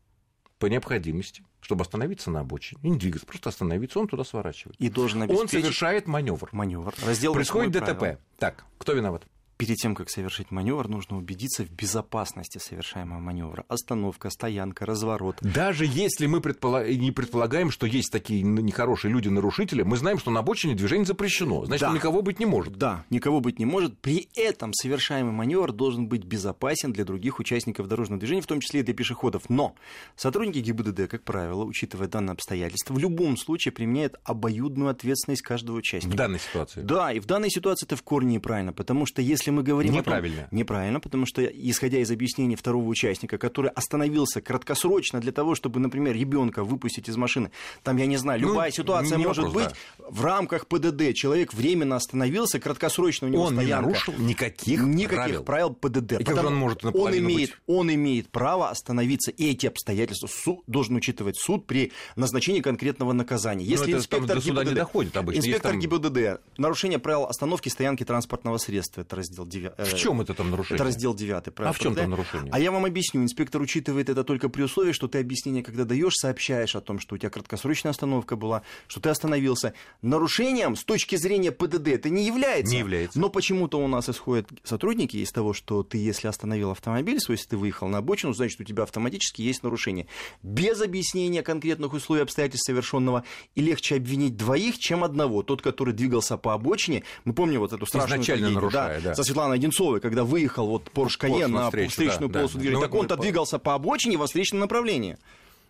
по 0.59 0.67
необходимости, 0.67 1.45
чтобы 1.61 1.83
остановиться 1.83 2.31
на 2.31 2.41
обочине, 2.41 2.81
и 2.83 2.91
не 2.91 2.99
двигаться, 2.99 3.27
просто 3.27 3.49
остановиться, 3.49 3.99
он 3.99 4.09
туда 4.09 4.25
сворачивает. 4.25 4.77
И 4.79 4.91
должен 4.91 5.23
обеспечить... 5.23 5.55
Он 5.55 5.63
совершает 5.63 6.07
маневр. 6.07 6.49
Маневр. 6.53 6.95
Раздел 7.05 7.33
Происходит 7.33 7.73
ДТП. 7.73 7.99
Правила. 7.99 8.21
Так, 8.39 8.65
кто 8.79 8.93
виноват? 8.93 9.25
Перед 9.59 9.77
тем, 9.77 9.95
как 9.95 10.09
совершить 10.09 10.51
маневр, 10.51 10.89
нужно 10.89 11.19
убедиться 11.19 11.65
в 11.65 11.71
безопасности 11.71 12.59
совершаемого 12.59 13.19
маневра. 13.19 13.65
Остановка, 13.69 14.31
стоянка, 14.31 14.87
разворот. 14.87 15.39
Даже 15.43 15.85
если 15.85 16.27
мы 16.27 16.41
предполаг... 16.41 16.89
не 16.89 17.11
предполагаем, 17.11 17.71
что 17.71 17.87
есть 17.87 18.11
такие 18.11 18.43
нехорошие 18.43 19.13
люди-нарушители, 19.13 19.83
мы 19.83 19.97
знаем, 19.97 20.19
что 20.19 20.31
на 20.31 20.41
обочине 20.41 20.75
движение 20.75 21.05
запрещено. 21.05 21.65
Значит, 21.67 21.89
да. 21.89 21.93
никого 21.93 22.23
быть 22.23 22.39
не 22.39 22.47
может. 22.47 22.77
Да, 22.77 23.05
никого 23.11 23.41
быть 23.41 23.59
не 23.59 23.67
может. 23.67 23.99
При 23.99 24.29
этом 24.37 24.73
совершаемый 24.73 25.33
маневр 25.33 25.73
должен 25.73 26.07
быть 26.09 26.25
безопасен 26.25 26.93
для 26.93 27.05
других 27.05 27.41
участников 27.41 27.89
дорожного 27.89 28.21
движения, 28.21 28.43
в 28.43 28.47
том 28.47 28.61
числе 28.61 28.81
и 28.81 28.83
для 28.85 28.95
пешеходов. 28.95 29.51
Но 29.51 29.75
сотрудники 30.15 30.59
ГИБДД, 30.59 31.09
как 31.11 31.25
правило, 31.25 31.65
учитывая 31.65 32.07
данное 32.07 32.35
обстоятельство, 32.35 32.95
в 32.95 32.99
любом 32.99 33.37
случае 33.37 33.73
применяют 33.73 34.15
обоюдную 34.23 34.91
ответственность 34.91 35.43
каждого 35.43 35.79
участника. 35.79 36.15
В 36.15 36.17
данной 36.17 36.39
ситуации? 36.39 36.83
Да, 36.83 37.13
и 37.13 37.19
в 37.19 37.27
данной 37.27 37.51
ситуации 37.51 37.87
это 37.87 37.97
в 37.97 38.03
корне 38.05 38.35
неправильно, 38.35 38.73
потому 38.73 39.05
что 39.05 39.21
если 39.21 39.48
если 39.49 39.51
мы 39.51 39.63
говорим 39.63 39.93
Неправильно. 39.93 40.43
О 40.43 40.49
том, 40.49 40.59
неправильно, 40.59 41.01
потому 41.01 41.27
что, 41.27 41.43
исходя 41.45 41.99
из 41.99 42.11
объяснений 42.11 42.57
второго 42.57 42.87
участника, 42.87 43.39
который 43.39 43.71
остановился 43.71 44.41
краткосрочно 44.41 45.21
для 45.21 45.33
того, 45.33 45.55
чтобы, 45.55 45.81
например, 45.81 46.15
ребенка 46.15 46.65
выпустить 46.65 47.09
из 47.09 47.17
машины, 47.17 47.51
там, 47.83 47.97
я 47.97 48.07
не 48.07 48.17
знаю, 48.17 48.41
ну, 48.41 48.49
любая 48.49 48.71
ну, 48.71 48.75
ситуация 48.75 49.19
может 49.19 49.47
вопрос, 49.47 49.65
быть, 49.65 49.75
да. 49.99 50.05
в 50.09 50.25
рамках 50.25 50.67
ПДД 50.67 51.15
человек 51.15 51.55
временно 51.55 51.97
остановился, 51.97 52.61
краткосрочно 52.61 53.29
у 53.29 53.31
него 53.31 53.45
он 53.45 53.55
стоянка. 53.55 53.77
Не 53.77 53.93
нарушил 53.93 54.15
никаких, 54.19 54.81
никаких 54.83 55.45
правил, 55.45 55.45
правил 55.45 55.75
ПДД. 55.75 56.21
И 56.21 56.25
как 56.25 56.41
же 56.41 56.47
он 56.47 56.57
может 56.57 56.85
он 56.85 57.17
имеет, 57.17 57.51
быть? 57.51 57.59
он 57.67 57.93
имеет 57.93 58.29
право 58.29 58.69
остановиться, 58.71 59.31
и 59.31 59.51
эти 59.51 59.67
обстоятельства 59.67 60.27
суд 60.27 60.63
должен 60.67 60.97
учитывать 60.97 61.37
суд 61.39 61.67
при 61.67 61.93
назначении 62.17 62.61
конкретного 62.61 63.13
наказания. 63.13 63.65
Ну, 63.65 63.71
если 63.71 63.93
Но 63.93 63.99
инспектор 63.99 64.41
суда 64.41 64.63
ГИБДД, 64.63 64.75
доходит 64.75 65.17
обычно. 65.17 65.39
Инспектор 65.41 65.73
там... 65.73 65.81
ГИБДД, 65.81 66.41
нарушение 66.59 66.99
правил 66.99 67.25
остановки 67.25 67.69
стоянки 67.69 68.05
транспортного 68.05 68.59
средства, 68.59 69.01
это 69.01 69.17
раздел 69.17 69.38
9. 69.47 69.73
В 69.79 69.97
чем 69.97 70.21
это 70.21 70.35
там 70.35 70.51
нарушение? 70.51 70.77
Это 70.77 70.85
раздел 70.85 71.15
9. 71.15 71.45
А 71.59 71.73
в 71.73 71.79
чем 71.79 71.95
там 71.95 72.11
нарушение? 72.11 72.51
А 72.53 72.59
я 72.59 72.71
вам 72.71 72.85
объясню. 72.85 73.23
Инспектор 73.23 73.61
учитывает 73.61 74.09
это 74.09 74.25
только 74.25 74.49
при 74.49 74.63
условии, 74.63 74.93
что 74.93 75.09
ты 75.09 75.19
объяснение, 75.19 75.63
когда 75.63 75.85
даешь, 75.85 76.15
сообщаешь 76.15 76.75
о 76.77 76.81
том, 76.81 76.99
что 76.99 77.15
у 77.15 77.19
тебя 77.19 77.31
краткосрочная 77.31 77.91
остановка 77.91 78.37
была, 78.37 78.63
что 78.87 79.01
ты 79.01 79.09
остановился. 79.09 79.75
Нарушением 80.03 80.77
с 80.77 80.85
точки 80.85 81.17
зрения 81.17 81.53
ПДД 81.53 81.89
это 81.89 82.11
не 82.11 82.27
является. 82.27 82.73
Не 82.73 82.81
является. 82.81 83.19
Но 83.19 83.29
почему-то 83.29 83.79
у 83.79 83.89
нас 83.89 84.09
исходят 84.09 84.49
сотрудники 84.65 85.17
из 85.17 85.31
того, 85.31 85.53
что 85.53 85.83
ты, 85.83 85.99
если 85.99 86.29
остановил 86.29 86.71
автомобиль 86.71 87.21
свой, 87.21 87.37
если 87.37 87.51
ты 87.51 87.57
выехал 87.57 87.89
на 87.89 87.99
обочину, 87.99 88.33
значит, 88.33 88.61
у 88.61 88.65
тебя 88.65 88.83
автоматически 88.85 89.43
есть 89.43 89.63
нарушение. 89.63 90.07
Без 90.43 90.81
объяснения 90.81 91.43
конкретных 91.43 91.93
условий 91.93 92.23
обстоятельств 92.23 92.67
совершенного 92.67 93.25
и 93.55 93.61
легче 93.61 93.97
обвинить 93.97 94.37
двоих, 94.37 94.79
чем 94.79 95.05
одного. 95.05 95.43
Тот, 95.43 95.63
который 95.63 95.95
двигался 95.95 96.37
по 96.37 96.55
обочине, 96.55 97.05
мы 97.25 97.33
помним 97.33 97.61
вот 97.61 97.73
эту 97.73 97.87
страшную 97.87 98.21
Изначально 98.21 98.51
нарушая, 98.51 99.01
да, 99.01 99.09
да. 99.11 99.15
со 99.15 99.23
Светланой 99.29 99.57
Одинцовой, 99.57 100.01
когда 100.01 100.25
выехал 100.25 100.67
вот 100.67 100.91
Porsche 100.95 101.19
Cayenne 101.21 101.49
на 101.49 101.71
встречную 101.71 102.29
да, 102.29 102.41
полосу 102.41 102.55
да. 102.55 102.61
движения, 102.61 102.81
ну, 102.81 102.83
так 102.83 102.95
он-то 102.95 103.17
двигался 103.17 103.59
по 103.59 103.75
обочине 103.75 104.17
во 104.17 104.27
встречном 104.27 104.61
направлении. 104.61 105.19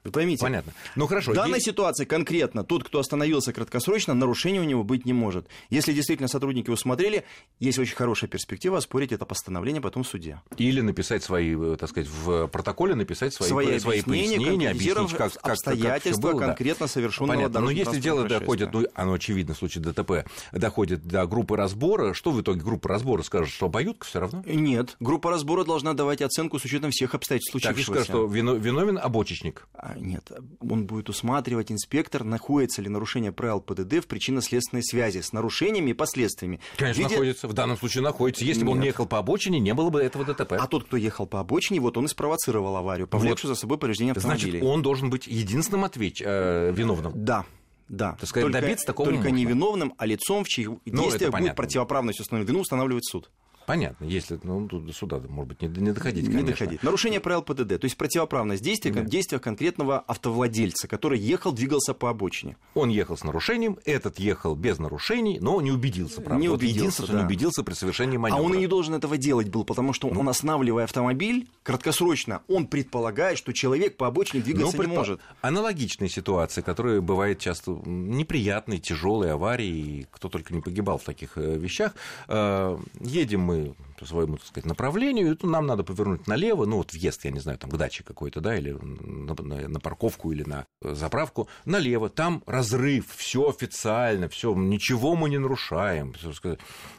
Вы 0.08 0.12
поймите. 0.12 0.42
Понятно. 0.42 0.72
Ну 0.96 1.06
хорошо. 1.06 1.32
В 1.32 1.34
данной 1.34 1.54
есть... 1.54 1.66
ситуации 1.66 2.04
конкретно 2.04 2.64
тот, 2.64 2.84
кто 2.84 2.98
остановился 2.98 3.52
краткосрочно, 3.52 4.14
нарушения 4.14 4.60
у 4.60 4.64
него 4.64 4.84
быть 4.84 5.04
не 5.04 5.12
может. 5.12 5.46
Если 5.70 5.92
действительно 5.92 6.28
сотрудники 6.28 6.70
усмотрели, 6.70 7.24
есть 7.60 7.78
очень 7.78 7.94
хорошая 7.94 8.30
перспектива 8.30 8.78
оспорить 8.78 9.12
это 9.12 9.26
постановление 9.26 9.80
потом 9.82 10.02
в 10.02 10.08
суде. 10.08 10.40
Или 10.56 10.80
написать 10.80 11.22
свои, 11.22 11.54
э, 11.56 11.76
так 11.78 11.90
сказать, 11.90 12.08
в 12.08 12.46
протоколе 12.48 12.94
написать 12.94 13.34
свои, 13.34 13.48
свои, 13.48 13.78
свои 13.78 14.02
пояснения, 14.02 14.70
объяснить, 14.70 15.12
как, 15.14 15.32
как 15.34 15.52
обстоятельства 15.52 16.28
как 16.28 16.32
было, 16.32 16.40
конкретно 16.46 16.86
да. 16.86 16.92
совершенного 16.92 17.36
Понятно. 17.36 17.60
Но 17.60 17.70
если 17.70 18.00
дело 18.00 18.24
доходит, 18.24 18.72
ну, 18.72 18.86
оно 18.94 19.12
очевидно, 19.12 19.54
в 19.54 19.58
случае 19.58 19.84
ДТП, 19.84 20.28
доходит 20.52 21.04
до 21.06 21.26
группы 21.26 21.56
разбора, 21.56 22.14
что 22.14 22.30
в 22.30 22.40
итоге 22.40 22.60
группа 22.60 22.88
разбора 22.88 23.22
скажет, 23.22 23.52
что 23.52 23.66
обоюдка 23.66 24.06
все 24.06 24.20
равно? 24.20 24.42
Нет. 24.46 24.96
Группа 25.00 25.30
разбора 25.30 25.64
должна 25.64 25.92
давать 25.94 26.22
оценку 26.22 26.58
с 26.58 26.64
учетом 26.64 26.90
всех 26.90 27.14
обстоятельств 27.14 27.52
случившегося. 27.52 27.92
Так, 27.92 28.04
скажет, 28.04 28.06
что 28.08 28.26
виновен 28.26 28.98
обочечник. 28.98 29.66
Нет, 30.00 30.30
он 30.60 30.86
будет 30.86 31.08
усматривать, 31.08 31.70
инспектор, 31.70 32.24
находится 32.24 32.82
ли 32.82 32.88
нарушение 32.88 33.32
правил 33.32 33.60
ПДД 33.60 34.04
в 34.04 34.06
причинно-следственной 34.06 34.82
связи 34.82 35.20
с 35.20 35.32
нарушениями 35.32 35.90
и 35.90 35.94
последствиями. 35.94 36.60
Конечно, 36.76 37.00
виде... 37.00 37.14
находится. 37.14 37.48
В 37.48 37.52
данном 37.52 37.76
случае 37.76 38.02
находится. 38.02 38.44
Если 38.44 38.60
Нет. 38.60 38.66
бы 38.66 38.72
он 38.72 38.80
не 38.80 38.86
ехал 38.86 39.06
по 39.06 39.18
обочине, 39.18 39.58
не 39.60 39.74
было 39.74 39.90
бы 39.90 40.00
этого 40.00 40.24
ДТП. 40.24 40.52
А 40.52 40.66
тот, 40.66 40.84
кто 40.84 40.96
ехал 40.96 41.26
по 41.26 41.40
обочине, 41.40 41.80
вот 41.80 41.96
он 41.96 42.06
и 42.06 42.08
спровоцировал 42.08 42.76
аварию, 42.76 43.06
повлекшую 43.06 43.50
вот. 43.50 43.56
за 43.56 43.60
собой 43.60 43.78
повреждение 43.78 44.12
автомобиля. 44.12 44.50
Значит, 44.50 44.66
он 44.66 44.82
должен 44.82 45.10
быть 45.10 45.26
единственным 45.26 45.84
ответь, 45.84 46.22
э, 46.24 46.72
виновным. 46.72 47.12
Да. 47.14 47.44
Да, 47.88 48.16
так 48.20 48.28
сказать, 48.28 48.44
только, 48.44 48.60
добиться 48.60 48.86
такого 48.86 49.08
Только 49.08 49.28
можно. 49.28 49.36
не 49.36 49.46
виновным, 49.46 49.94
а 49.96 50.04
лицом, 50.04 50.44
в 50.44 50.48
чьих 50.48 50.68
ну, 50.84 51.02
действиях 51.02 51.32
будет 51.32 51.56
противоправность 51.56 52.20
установленной 52.20 52.52
вину 52.52 52.60
устанавливать 52.60 53.06
суд. 53.06 53.30
Понятно, 53.68 54.06
если 54.06 54.40
ну, 54.44 54.66
тут 54.66 54.86
до 54.86 54.94
суда, 54.94 55.20
может 55.28 55.48
быть, 55.50 55.60
не, 55.60 55.68
не 55.68 55.92
доходить, 55.92 56.24
конечно. 56.24 56.42
Не 56.42 56.52
доходить. 56.52 56.82
Нарушение 56.82 57.20
правил 57.20 57.42
ПДД, 57.42 57.78
то 57.78 57.84
есть 57.84 57.98
противоправность 57.98 58.62
действия, 58.62 58.90
да. 58.92 59.02
действия 59.02 59.38
конкретного 59.40 59.98
автовладельца, 59.98 60.88
который 60.88 61.18
ехал, 61.18 61.52
двигался 61.52 61.92
по 61.92 62.08
обочине. 62.08 62.56
Он 62.72 62.88
ехал 62.88 63.18
с 63.18 63.24
нарушением, 63.24 63.78
этот 63.84 64.18
ехал 64.18 64.54
без 64.54 64.78
нарушений, 64.78 65.38
но 65.38 65.60
не 65.60 65.70
убедился, 65.70 66.22
правда. 66.22 66.40
Не 66.40 66.48
убедился, 66.48 66.72
вот 66.72 66.78
единственное, 66.78 67.06
да. 67.08 67.12
что 67.12 67.18
не 67.18 67.26
убедился 67.26 67.62
при 67.62 67.74
совершении 67.74 68.16
маневра. 68.16 68.40
А 68.40 68.42
он 68.42 68.54
и 68.54 68.58
не 68.58 68.66
должен 68.66 68.94
этого 68.94 69.18
делать 69.18 69.50
был, 69.50 69.64
потому 69.64 69.92
что 69.92 70.08
ну, 70.08 70.20
он, 70.20 70.30
останавливая 70.30 70.84
автомобиль, 70.84 71.46
краткосрочно, 71.62 72.40
он 72.48 72.68
предполагает, 72.68 73.36
что 73.36 73.52
человек 73.52 73.98
по 73.98 74.06
обочине 74.06 74.42
двигаться 74.42 74.78
ну, 74.78 74.82
не 74.84 74.96
может. 74.96 75.20
Аналогичные 75.42 76.08
ситуации, 76.08 76.62
которые 76.62 77.02
бывают 77.02 77.38
часто 77.38 77.72
неприятные, 77.84 78.78
тяжелые 78.78 79.32
аварии, 79.32 80.06
кто 80.10 80.30
только 80.30 80.54
не 80.54 80.62
погибал 80.62 80.96
в 80.96 81.04
таких 81.04 81.36
э, 81.36 81.58
вещах. 81.58 81.92
Э, 82.28 82.78
едем 83.00 83.42
мы 83.42 83.57
по 83.98 84.06
своему, 84.06 84.36
так 84.36 84.46
сказать, 84.46 84.66
направлению, 84.66 85.34
и 85.34 85.46
нам 85.46 85.66
надо 85.66 85.82
повернуть 85.82 86.26
налево, 86.26 86.64
ну, 86.66 86.76
вот 86.78 86.92
въезд, 86.92 87.24
я 87.24 87.30
не 87.30 87.40
знаю, 87.40 87.58
там, 87.58 87.70
к 87.70 87.76
даче 87.76 88.04
какой-то, 88.04 88.40
да, 88.40 88.56
или 88.56 88.72
на, 88.72 89.34
на, 89.34 89.68
на 89.68 89.80
парковку, 89.80 90.32
или 90.32 90.44
на 90.44 90.66
заправку, 90.80 91.48
налево, 91.64 92.08
там 92.08 92.42
разрыв, 92.46 93.06
все 93.16 93.48
официально, 93.48 94.28
все, 94.28 94.54
ничего 94.54 95.16
мы 95.16 95.28
не 95.28 95.38
нарушаем. 95.38 96.14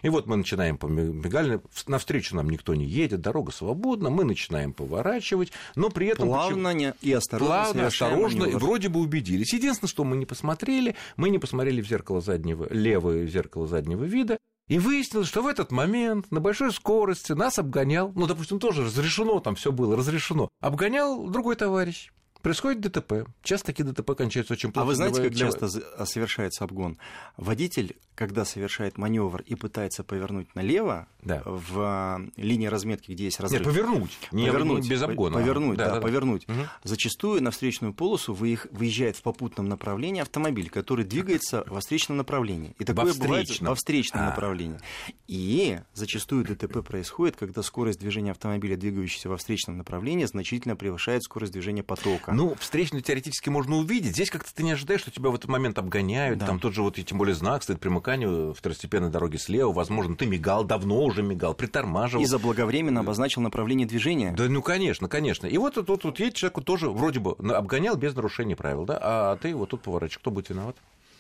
И 0.04 0.10
вот 0.10 0.28
мы 0.28 0.36
начинаем 0.36 0.78
по 0.78 0.88
мигальной, 0.88 1.62
навстречу 1.88 2.36
нам 2.36 2.50
никто 2.50 2.76
не 2.76 2.86
едет, 2.86 3.22
дорога 3.22 3.52
свободна, 3.52 4.10
мы 4.10 4.24
начинаем 4.24 4.74
поворачивать, 4.74 5.52
но 5.76 5.90
при 5.90 6.08
этом... 6.08 6.28
Плавно 6.28 6.74
почему... 6.74 6.94
и 7.02 7.14
осторожно. 7.14 7.56
Плавно, 7.56 7.88
осторожно, 7.88 8.44
и 8.46 8.56
вроде 8.56 8.90
бы 8.90 9.00
убедились. 9.00 9.54
Единственное, 9.54 9.90
что 9.90 10.04
мы 10.04 10.18
не 10.18 10.26
посмотрели, 10.26 10.96
мы 11.16 11.30
не 11.30 11.40
посмотрели 11.40 11.82
в 11.82 11.88
зеркало 11.88 12.22
заднего, 12.22 12.68
левое 12.70 13.26
зеркало 13.28 13.68
заднего 13.68 14.04
вида, 14.04 14.38
и 14.70 14.80
выяснилось, 14.80 15.28
что 15.28 15.42
в 15.42 15.48
этот 15.48 15.72
момент 15.72 16.32
на 16.32 16.40
большой 16.40 16.72
скорости 16.72 17.34
нас 17.34 17.60
обгонял, 17.60 18.14
ну, 18.16 18.28
допустим, 18.28 18.60
тоже 18.60 18.86
разрешено, 18.86 19.40
там 19.40 19.56
все 19.56 19.72
было 19.72 19.98
разрешено, 19.98 20.48
обгонял 20.62 21.28
другой 21.28 21.56
товарищ. 21.56 22.12
Происходит 22.42 22.80
ДТП. 22.80 23.28
Часто 23.44 23.68
такие 23.68 23.84
ДТП 23.84 24.16
кончаются 24.16 24.54
очень 24.54 24.72
плохо. 24.72 24.84
А 24.84 24.88
вы 24.88 24.96
знаете, 24.96 25.22
как 25.22 25.36
часто 25.36 25.68
совершается 26.06 26.64
обгон? 26.64 26.98
Водитель, 27.36 27.98
когда 28.16 28.46
совершает 28.46 28.98
маневр 28.98 29.42
и 29.42 29.56
пытается 29.56 30.06
повернуть 30.06 30.56
налево 30.56 31.08
да. 31.22 31.42
в 31.46 31.80
а, 31.80 32.22
линии 32.38 32.68
разметки, 32.68 33.12
где 33.12 33.26
есть 33.26 33.42
разрыв. 33.42 33.66
Нет, 33.66 33.74
повернуть. 33.74 34.18
Не 34.32 34.48
повернуть. 34.48 34.90
Без 34.90 35.02
обгона. 35.02 35.36
Повернуть, 35.36 35.78
да, 35.78 35.88
да, 35.88 35.96
да 35.96 36.02
повернуть. 36.02 36.48
Угу. 36.48 36.58
Зачастую 36.84 37.44
на 37.44 37.52
встречную 37.52 37.94
полосу 37.94 38.34
выезжает 38.34 39.18
в 39.18 39.22
попутном 39.22 39.68
направлении 39.68 40.22
автомобиль, 40.22 40.70
который 40.70 41.04
двигается 41.04 41.66
во 41.68 41.82
встречном 41.82 42.18
направлении. 42.18 42.74
И 42.80 42.86
такое 42.86 43.12
во 43.14 43.20
бывает 43.20 43.60
во 43.60 43.76
встречном 43.76 44.24
а. 44.24 44.26
направлении. 44.28 44.80
И 45.28 45.80
зачастую 45.94 46.46
ДТП 46.46 46.86
происходит, 46.86 47.36
когда 47.36 47.64
скорость 47.64 48.00
движения 48.00 48.32
автомобиля, 48.32 48.78
двигающегося 48.78 49.28
во 49.28 49.36
встречном 49.36 49.78
направлении, 49.78 50.24
значительно 50.24 50.78
превышает 50.78 51.24
скорость 51.24 51.52
движения 51.52 51.84
потока 51.84 52.29
человека. 52.30 52.50
Ну, 52.50 52.56
встречную 52.60 53.02
теоретически 53.02 53.50
можно 53.50 53.78
увидеть. 53.78 54.14
Здесь 54.14 54.30
как-то 54.30 54.54
ты 54.54 54.64
не 54.64 54.72
ожидаешь, 54.72 55.02
что 55.02 55.12
тебя 55.12 55.30
в 55.30 55.36
этот 55.36 55.50
момент 55.50 55.78
обгоняют. 55.78 56.40
Да. 56.40 56.48
Там 56.48 56.60
тот 56.60 56.74
же 56.74 56.82
вот, 56.82 56.98
и 56.98 57.04
тем 57.04 57.18
более 57.18 57.36
знак 57.36 57.64
стоит 57.64 57.80
примыканию 57.80 58.54
второстепенной 58.54 59.10
дороги 59.10 59.38
слева. 59.38 59.72
Возможно, 59.72 60.16
ты 60.16 60.26
мигал, 60.26 60.64
давно 60.64 61.04
уже 61.04 61.22
мигал, 61.22 61.54
притормаживал. 61.54 62.24
И 62.24 62.28
заблаговременно 62.28 63.02
обозначил 63.02 63.42
направление 63.42 63.88
движения. 63.88 64.34
Да, 64.36 64.46
ну, 64.50 64.62
конечно, 64.62 65.08
конечно. 65.08 65.48
И 65.48 65.58
вот 65.58 65.76
тут 65.76 66.04
вот, 66.04 66.20
едет 66.20 66.36
человек 66.36 66.64
тоже 66.64 66.90
вроде 66.90 67.20
бы 67.20 67.36
обгонял 67.54 67.96
без 67.96 68.16
нарушения 68.16 68.56
правил, 68.56 68.86
да, 68.86 69.00
а 69.02 69.38
ты 69.38 69.56
вот 69.56 69.70
тут 69.70 69.82
поворачиваешь. 69.82 70.20
Кто 70.20 70.32
будет 70.32 70.50
виноват? 70.50 70.76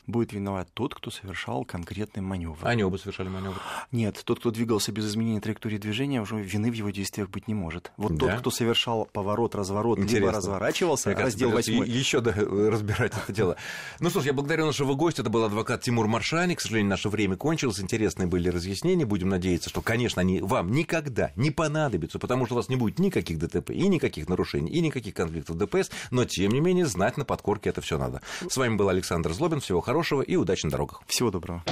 Будет 0.07 0.33
виноват 0.33 0.67
тот, 0.73 0.95
кто 0.95 1.11
совершал 1.11 1.65
конкретный 1.65 2.21
маневр. 2.21 2.57
Они 2.61 2.83
оба 2.83 2.97
совершали 2.97 3.29
маневр? 3.29 3.59
Нет, 3.91 4.21
тот, 4.23 4.39
кто 4.39 4.51
двигался 4.51 4.91
без 4.91 5.07
изменения 5.07 5.41
траектории 5.41 5.77
движения, 5.77 6.21
уже 6.21 6.35
вины 6.35 6.71
в 6.71 6.73
его 6.73 6.89
действиях 6.89 7.29
быть 7.29 7.47
не 7.47 7.53
может. 7.53 7.91
Вот 7.97 8.15
да? 8.15 8.27
тот, 8.27 8.39
кто 8.39 8.51
совершал 8.51 9.07
поворот, 9.11 9.55
разворот, 9.55 9.99
Интересно. 9.99 10.17
либо 10.17 10.31
разворачивался, 10.31 11.09
Мне 11.09 11.19
раздел 11.19 11.51
8. 11.51 11.85
Еще 11.85 12.21
да, 12.21 12.33
разбирать 12.33 13.13
это 13.15 13.33
дело. 13.33 13.55
Ну 13.99 14.09
что 14.09 14.21
ж, 14.21 14.25
я 14.25 14.33
благодарю 14.33 14.65
нашего 14.65 14.93
гостя. 14.93 15.21
Это 15.21 15.29
был 15.29 15.43
адвокат 15.43 15.81
Тимур 15.81 16.07
Маршани. 16.07 16.55
К 16.55 16.61
сожалению, 16.61 16.89
наше 16.89 17.09
время 17.09 17.35
кончилось. 17.35 17.79
Интересные 17.79 18.27
были 18.27 18.49
разъяснения. 18.49 19.05
Будем 19.05 19.29
надеяться, 19.29 19.69
что, 19.69 19.81
конечно, 19.81 20.21
они 20.21 20.41
вам 20.41 20.71
никогда 20.71 21.31
не 21.35 21.51
понадобятся, 21.51 22.19
потому 22.19 22.45
что 22.45 22.55
у 22.55 22.57
вас 22.57 22.69
не 22.69 22.75
будет 22.75 22.99
никаких 22.99 23.39
ДТП 23.39 23.71
и 23.71 23.87
никаких 23.87 24.29
нарушений, 24.29 24.71
и 24.71 24.79
никаких 24.81 25.13
конфликтов 25.13 25.57
ДПС. 25.57 25.89
Но, 26.11 26.25
тем 26.25 26.51
не 26.51 26.61
менее, 26.61 26.85
знать 26.85 27.17
на 27.17 27.25
подкорке 27.25 27.69
это 27.69 27.81
все 27.81 27.97
надо. 27.97 28.21
С 28.47 28.57
вами 28.57 28.75
был 28.75 28.89
Александр 28.89 29.33
Злобин. 29.33 29.59
Всего 29.59 29.81
хорошего 29.89 30.21
и 30.21 30.35
удачи 30.35 30.65
на 30.65 30.71
дорогах. 30.71 31.01
Всего 31.07 31.31
доброго. 31.31 31.63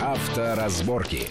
Авторазборки. 0.00 1.28